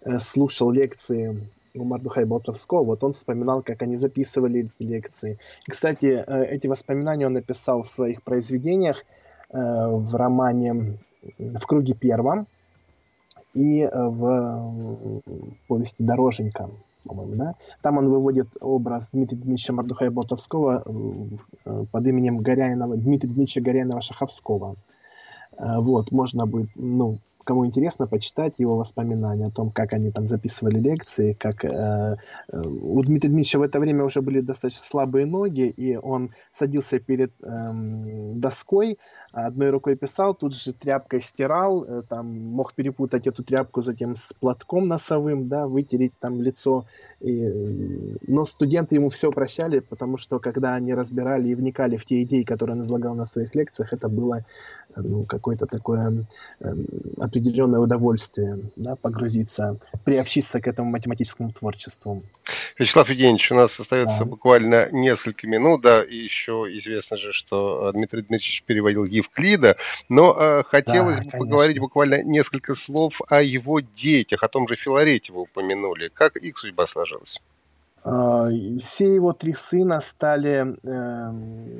э, 0.03 0.19
слушал 0.19 0.71
лекции 0.71 1.47
у 1.75 1.83
Мардухая 1.83 2.25
Болтовского, 2.25 2.83
вот 2.83 3.03
он 3.03 3.13
вспоминал, 3.13 3.61
как 3.61 3.81
они 3.83 3.95
записывали 3.95 4.69
лекции. 4.79 5.37
И, 5.67 5.71
кстати, 5.71 6.23
э, 6.25 6.45
эти 6.45 6.67
воспоминания 6.67 7.27
он 7.27 7.33
написал 7.33 7.83
в 7.83 7.89
своих 7.89 8.23
произведениях 8.23 9.03
э, 9.51 9.57
в 9.57 10.15
романе 10.15 10.97
«В 11.37 11.65
круге 11.65 11.93
первом», 11.93 12.47
и 13.55 13.83
в 13.91 15.21
повести 15.67 16.03
«Дороженька», 16.03 16.69
по-моему, 17.09 17.35
да? 17.35 17.55
Там 17.81 17.97
он 17.97 18.09
выводит 18.09 18.47
образ 18.61 19.09
Дмитрия 19.11 19.37
Дмитриевича 19.37 19.73
Мордухая 19.73 20.11
Болтовского 20.11 20.83
под 21.91 22.07
именем 22.07 22.37
Горяинова, 22.37 22.95
Дмитрия 22.95 23.29
Дмитриевича 23.33 23.61
Горяинова-Шаховского. 23.61 24.75
Вот, 25.59 26.11
можно 26.11 26.45
будет, 26.45 26.69
ну, 26.75 27.17
кому 27.49 27.65
интересно, 27.65 28.05
почитать 28.05 28.53
его 28.59 28.77
воспоминания 28.77 29.47
о 29.47 29.49
том, 29.49 29.71
как 29.71 29.93
они 29.93 30.11
там 30.11 30.27
записывали 30.27 30.79
лекции, 30.79 31.33
как 31.33 31.65
э, 31.65 31.69
э, 32.47 32.61
у 32.61 33.01
Дмитрия 33.01 33.29
Дмитриевича 33.29 33.57
в 33.57 33.63
это 33.63 33.79
время 33.79 34.03
уже 34.03 34.21
были 34.21 34.41
достаточно 34.41 34.83
слабые 34.83 35.25
ноги, 35.25 35.67
и 35.67 35.95
он 35.95 36.29
садился 36.51 36.99
перед 36.99 37.31
э, 37.41 37.47
доской, 38.35 38.99
одной 39.31 39.71
рукой 39.71 39.95
писал, 39.95 40.35
тут 40.35 40.53
же 40.53 40.73
тряпкой 40.73 41.21
стирал, 41.21 41.83
э, 41.83 42.03
там 42.07 42.27
мог 42.39 42.75
перепутать 42.75 43.25
эту 43.25 43.43
тряпку 43.43 43.81
затем 43.81 44.15
с 44.15 44.31
платком 44.39 44.87
носовым, 44.87 45.47
да, 45.47 45.65
вытереть 45.65 46.13
там 46.19 46.43
лицо. 46.43 46.85
И, 47.19 47.31
э, 47.31 48.17
но 48.27 48.45
студенты 48.45 48.93
ему 48.93 49.09
все 49.09 49.31
прощали, 49.31 49.79
потому 49.79 50.17
что 50.17 50.37
когда 50.37 50.75
они 50.75 50.93
разбирали 50.93 51.49
и 51.49 51.55
вникали 51.55 51.97
в 51.97 52.05
те 52.05 52.21
идеи, 52.21 52.43
которые 52.43 52.75
он 52.75 52.81
излагал 52.81 53.15
на 53.15 53.25
своих 53.25 53.55
лекциях, 53.55 53.91
это 53.91 54.07
было 54.07 54.45
ну, 54.95 55.23
какое-то 55.25 55.65
такое 55.65 56.25
э, 56.59 56.75
определенное 57.17 57.79
удовольствие 57.79 58.59
да, 58.75 58.95
погрузиться, 58.95 59.77
приобщиться 60.05 60.61
к 60.61 60.67
этому 60.67 60.91
математическому 60.91 61.51
творчеству. 61.51 62.23
Вячеслав 62.77 63.09
Евгеньевич, 63.09 63.51
у 63.51 63.55
нас 63.55 63.79
остается 63.79 64.19
да. 64.19 64.25
буквально 64.25 64.89
несколько 64.91 65.47
минут, 65.47 65.81
да, 65.81 66.03
и 66.03 66.15
еще 66.15 66.65
известно 66.71 67.17
же, 67.17 67.33
что 67.33 67.91
Дмитрий 67.93 68.21
Дмитриевич 68.21 68.63
переводил 68.63 69.05
Евклида, 69.05 69.77
но 70.07 70.35
э, 70.39 70.63
хотелось 70.63 71.17
да, 71.17 71.23
бы 71.23 71.29
конечно. 71.31 71.39
поговорить 71.39 71.79
буквально 71.79 72.23
несколько 72.23 72.75
слов 72.75 73.21
о 73.29 73.41
его 73.41 73.79
детях, 73.79 74.43
о 74.43 74.47
том 74.47 74.67
же 74.67 74.75
Филарете 74.75 75.33
вы 75.33 75.41
упомянули. 75.41 76.09
Как 76.13 76.35
их 76.37 76.57
судьба 76.57 76.87
сложилась? 76.87 77.41
А, 78.03 78.49
все 78.79 79.13
его 79.13 79.33
три 79.33 79.53
сына 79.53 79.99
стали 80.01 80.75
э, 80.83 81.79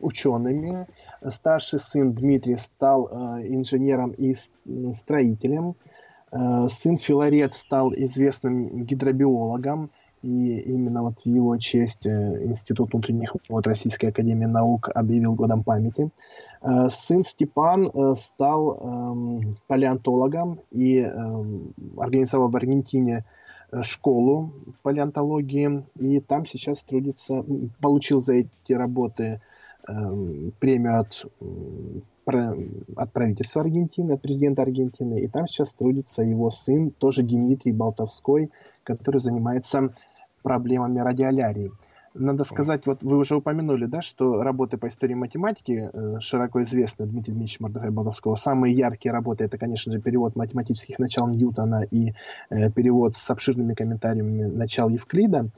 учеными. 0.00 0.86
Старший 1.28 1.78
сын 1.78 2.12
Дмитрий 2.12 2.56
стал 2.56 3.08
э, 3.08 3.46
инженером 3.48 4.10
и 4.10 4.34
строителем. 4.92 5.76
Э, 6.32 6.66
сын 6.68 6.96
Филарет 6.96 7.54
стал 7.54 7.92
известным 7.92 8.84
гидробиологом. 8.84 9.90
И 10.22 10.58
именно 10.58 11.02
вот 11.02 11.20
в 11.22 11.26
его 11.26 11.56
честь 11.56 12.06
Институт 12.06 12.92
внутренних 12.92 13.34
вод 13.48 13.66
Российской 13.66 14.06
Академии 14.10 14.44
Наук 14.44 14.90
объявил 14.94 15.32
годом 15.32 15.62
памяти. 15.62 16.10
Сын 16.90 17.24
Степан 17.24 17.90
стал 18.16 18.74
эм, 18.74 19.40
палеонтологом 19.66 20.60
и 20.72 20.98
эм, 20.98 21.72
организовал 21.96 22.50
в 22.50 22.56
Аргентине 22.56 23.24
Э, 23.24 23.39
школу 23.82 24.52
палеонтологии, 24.82 25.84
и 25.98 26.20
там 26.20 26.46
сейчас 26.46 26.82
трудится, 26.82 27.44
получил 27.80 28.20
за 28.20 28.34
эти 28.34 28.72
работы 28.72 29.40
э, 29.86 30.50
премию 30.58 31.00
от, 31.00 31.24
от 32.96 33.12
правительства 33.12 33.62
Аргентины, 33.62 34.12
от 34.12 34.22
президента 34.22 34.62
Аргентины, 34.62 35.20
и 35.20 35.28
там 35.28 35.46
сейчас 35.46 35.74
трудится 35.74 36.22
его 36.22 36.50
сын, 36.50 36.90
тоже 36.90 37.22
Дмитрий 37.22 37.72
Болтовской, 37.72 38.50
который 38.82 39.20
занимается 39.20 39.94
проблемами 40.42 41.00
радиолярии. 41.00 41.72
Надо 42.14 42.42
сказать, 42.42 42.86
вот 42.86 43.04
вы 43.04 43.18
уже 43.18 43.36
упомянули, 43.36 43.86
да, 43.86 44.02
что 44.02 44.42
работы 44.42 44.76
по 44.76 44.88
истории 44.88 45.14
математики 45.14 45.90
э, 45.92 46.18
широко 46.18 46.60
известны 46.62 47.06
Дмитрия 47.06 47.34
Дмитриевича 47.34 47.62
Мордыхая 47.62 47.90
Бодовского. 47.92 48.34
Самые 48.34 48.74
яркие 48.74 49.12
работы 49.12 49.44
это, 49.44 49.58
конечно 49.58 49.92
же, 49.92 50.00
перевод 50.00 50.34
математических 50.34 50.98
начал 50.98 51.28
Ньютона 51.28 51.84
и 51.88 52.14
э, 52.50 52.70
перевод 52.72 53.16
с 53.16 53.30
обширными 53.30 53.74
комментариями 53.74 54.44
начал 54.44 54.88
Евклида. 54.88 55.50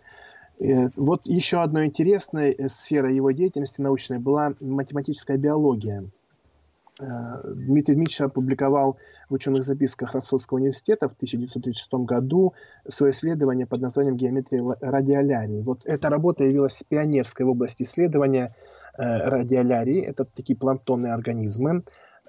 Э, 0.60 0.90
вот 0.94 1.22
еще 1.24 1.62
одной 1.62 1.86
интересной 1.86 2.54
сферой 2.68 3.16
его 3.16 3.30
деятельности 3.30 3.80
научной 3.80 4.18
была 4.18 4.52
математическая 4.60 5.38
биология. 5.38 6.04
Э, 7.00 7.40
Дмитрий 7.44 7.94
Дмитриевич 7.94 8.20
опубликовал 8.20 8.98
в 9.30 9.34
ученых 9.34 9.64
записках 9.64 10.12
Ростовского 10.12 10.58
университета 10.58 11.08
в 11.08 11.14
1936 11.14 11.92
году 12.04 12.52
свое 12.86 13.12
исследование 13.12 13.66
под 13.66 13.80
названием 13.80 14.16
«Геометрия 14.16 14.62
радиолярии». 14.80 15.62
Вот 15.62 15.80
эта 15.84 16.10
работа 16.10 16.44
явилась 16.44 16.82
пионерской 16.86 17.46
в 17.46 17.50
области 17.50 17.84
исследования 17.84 18.54
э, 18.98 19.02
радиолярии. 19.02 20.02
Это 20.02 20.24
такие 20.26 20.54
планктонные 20.54 21.14
организмы. 21.14 21.82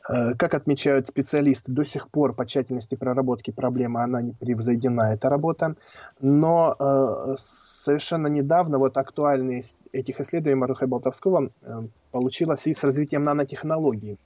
Э, 0.07 0.33
как 0.35 0.53
отмечают 0.53 1.09
специалисты, 1.09 1.73
до 1.73 1.83
сих 1.83 2.09
пор 2.09 2.33
по 2.33 2.45
тщательности 2.45 2.95
проработки 2.95 3.51
проблемы 3.51 4.01
она 4.01 4.21
не 4.21 4.31
превзойдена, 4.31 5.13
эта 5.13 5.27
работа. 5.27 5.75
Но 6.21 7.35
совершенно 7.35 8.27
недавно 8.27 8.77
вот 8.77 8.97
актуальность 8.97 9.77
этих 9.91 10.21
исследований 10.21 10.55
Марухай 10.55 10.87
Болтовского 10.87 11.49
получила 12.11 12.55
в 12.55 12.61
связи 12.61 12.75
с 12.75 12.83
развитием 12.85 13.23
нанотехнологий 13.23 14.17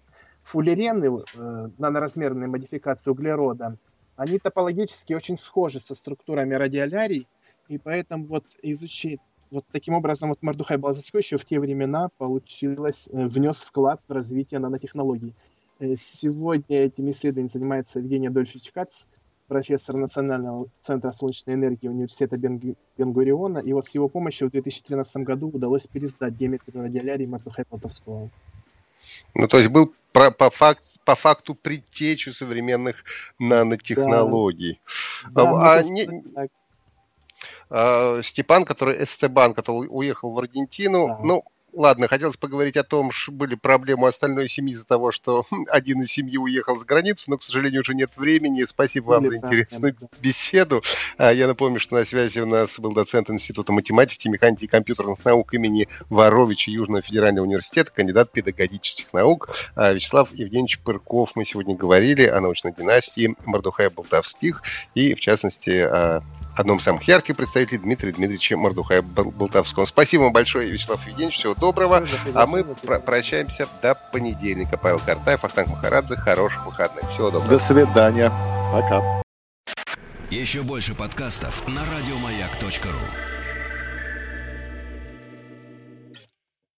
фуллерены, 0.48 1.24
э, 1.36 1.70
наноразмерные 1.78 2.48
модификации 2.48 3.12
углерода, 3.12 3.78
они 4.16 4.40
топологически 4.40 5.14
очень 5.14 5.38
схожи 5.38 5.82
со 5.82 5.94
структурами 5.94 6.54
радиолярий, 6.54 7.28
и 7.68 7.78
поэтому 7.78 8.26
вот 8.26 8.46
изучить 8.62 9.20
вот 9.52 9.66
таким 9.72 9.94
образом 9.94 10.30
вот 10.30 10.42
Мардухай 10.42 10.78
Балзацкой 10.78 11.22
еще 11.22 11.38
в 11.38 11.44
те 11.44 11.60
времена 11.60 12.10
получилось, 12.18 13.10
э, 13.12 13.28
внес 13.28 13.58
вклад 13.58 14.00
в 14.08 14.12
развитие 14.14 14.62
нанотехнологий. 14.62 15.36
Э, 15.80 15.96
сегодня 15.98 16.78
этим 16.78 17.12
исследованием 17.12 17.50
занимается 17.50 18.00
Евгений 18.00 18.28
Адольфович 18.28 18.72
Кац, 18.72 19.06
профессор 19.48 19.98
Национального 19.98 20.68
центра 20.82 21.12
солнечной 21.12 21.56
энергии 21.56 21.90
Университета 21.90 22.38
Бенгуриона, 22.38 23.58
и 23.58 23.74
вот 23.74 23.88
с 23.88 23.96
его 23.96 24.08
помощью 24.08 24.48
в 24.48 24.52
2013 24.52 25.18
году 25.24 25.50
удалось 25.50 25.88
пересдать 25.88 26.36
геометрию 26.36 26.84
радиолярии 26.84 27.26
Мардухай 27.26 27.66
Полтовского. 27.66 28.30
Ну, 29.34 29.48
то 29.48 29.58
есть 29.58 29.70
был 29.70 29.94
про, 30.12 30.32
по, 30.32 30.50
факт, 30.50 30.84
по 31.06 31.16
факту 31.16 31.56
предтечу 31.56 32.34
современных 32.34 33.04
нанотехнологий. 33.40 34.80
Да. 35.32 35.44
А, 35.44 35.74
а, 35.76 35.84
не, 35.84 36.08
а, 37.70 38.22
Степан, 38.24 38.66
который 38.66 39.04
Эстебан, 39.04 39.54
который 39.54 39.88
уехал 39.90 40.32
в 40.32 40.40
Аргентину, 40.40 41.08
да. 41.08 41.20
ну, 41.24 41.44
ладно, 41.78 42.08
хотелось 42.08 42.38
поговорить 42.38 42.76
о 42.76 42.84
том, 42.84 43.12
что 43.12 43.32
были 43.32 43.56
проблемы 43.56 44.04
у 44.04 44.06
остальной 44.08 44.50
семьи 44.50 44.74
из-за 44.74 44.86
того, 44.86 45.12
что 45.12 45.46
один 45.70 46.02
из 46.02 46.12
семьи 46.12 46.38
уехал 46.38 46.76
за 46.76 46.86
границу, 46.86 47.30
но, 47.32 47.38
к 47.38 47.44
сожалению, 47.44 47.82
уже 47.82 47.94
нет 47.94 48.12
времени. 48.18 48.64
Спасибо 48.64 49.12
вам 49.12 49.28
за 49.28 49.38
интересную 49.38 49.96
беседу. 50.20 50.82
А, 51.18 51.32
я 51.32 51.48
напомню, 51.48 51.80
что 51.80 51.96
на 51.96 52.06
связи 52.06 52.40
у 52.40 52.46
нас 52.46 52.80
был 52.80 52.94
доцент 52.94 53.30
Института 53.30 53.72
математики, 53.72 54.28
механики 54.28 54.66
и 54.66 54.68
компьютерных 54.68 55.24
наук 55.24 55.54
имени 55.54 55.88
Воровича 56.10 56.72
Южного 56.72 57.02
федерального 57.02 57.46
университета, 57.46 57.92
кандидат 57.92 58.32
педагогических 58.32 59.14
наук 59.14 59.50
а, 59.76 59.94
Вячеслав 59.94 60.34
Евгеньевич 60.34 60.80
Пырков. 60.80 61.32
Мы 61.36 61.46
сегодня 61.46 61.76
говорили 61.76 62.26
о 62.26 62.42
научной 62.42 62.74
династии 62.74 63.36
Мордухая 63.46 63.90
Болтовских 63.92 64.64
и, 64.96 65.14
в 65.14 65.20
частности, 65.20 65.88
одном 66.60 66.78
из 66.78 66.84
самых 66.84 67.04
ярких 67.04 67.36
представителей 67.36 67.78
Дмитрия 67.80 68.12
Дмитриевича 68.12 68.58
Мордухая 68.58 69.02
Болтовского. 69.02 69.86
Спасибо 69.86 70.24
вам 70.24 70.34
большое, 70.34 70.70
Вячеслав 70.70 71.06
Евгеньевич. 71.08 71.38
Всего 71.38 71.54
доброго. 71.54 72.06
А 72.34 72.48
мы 72.48 72.64
про- 72.64 73.00
прощаемся 73.00 73.68
до 73.82 73.96
понедельника. 73.96 74.78
Павел 74.78 75.00
Картаев, 75.00 75.44
Ахтанг 75.44 75.70
Махарадзе. 75.70 76.16
Хороших 76.16 76.66
выходных. 76.66 77.10
Всего 77.10 77.30
доброго. 77.32 77.50
До 77.50 77.60
свидания. 77.60 78.32
Пока. 78.72 79.22
Еще 80.30 80.62
больше 80.62 80.94
подкастов 80.94 81.66
на 81.68 81.82
радиомаяк.ру 81.82 83.37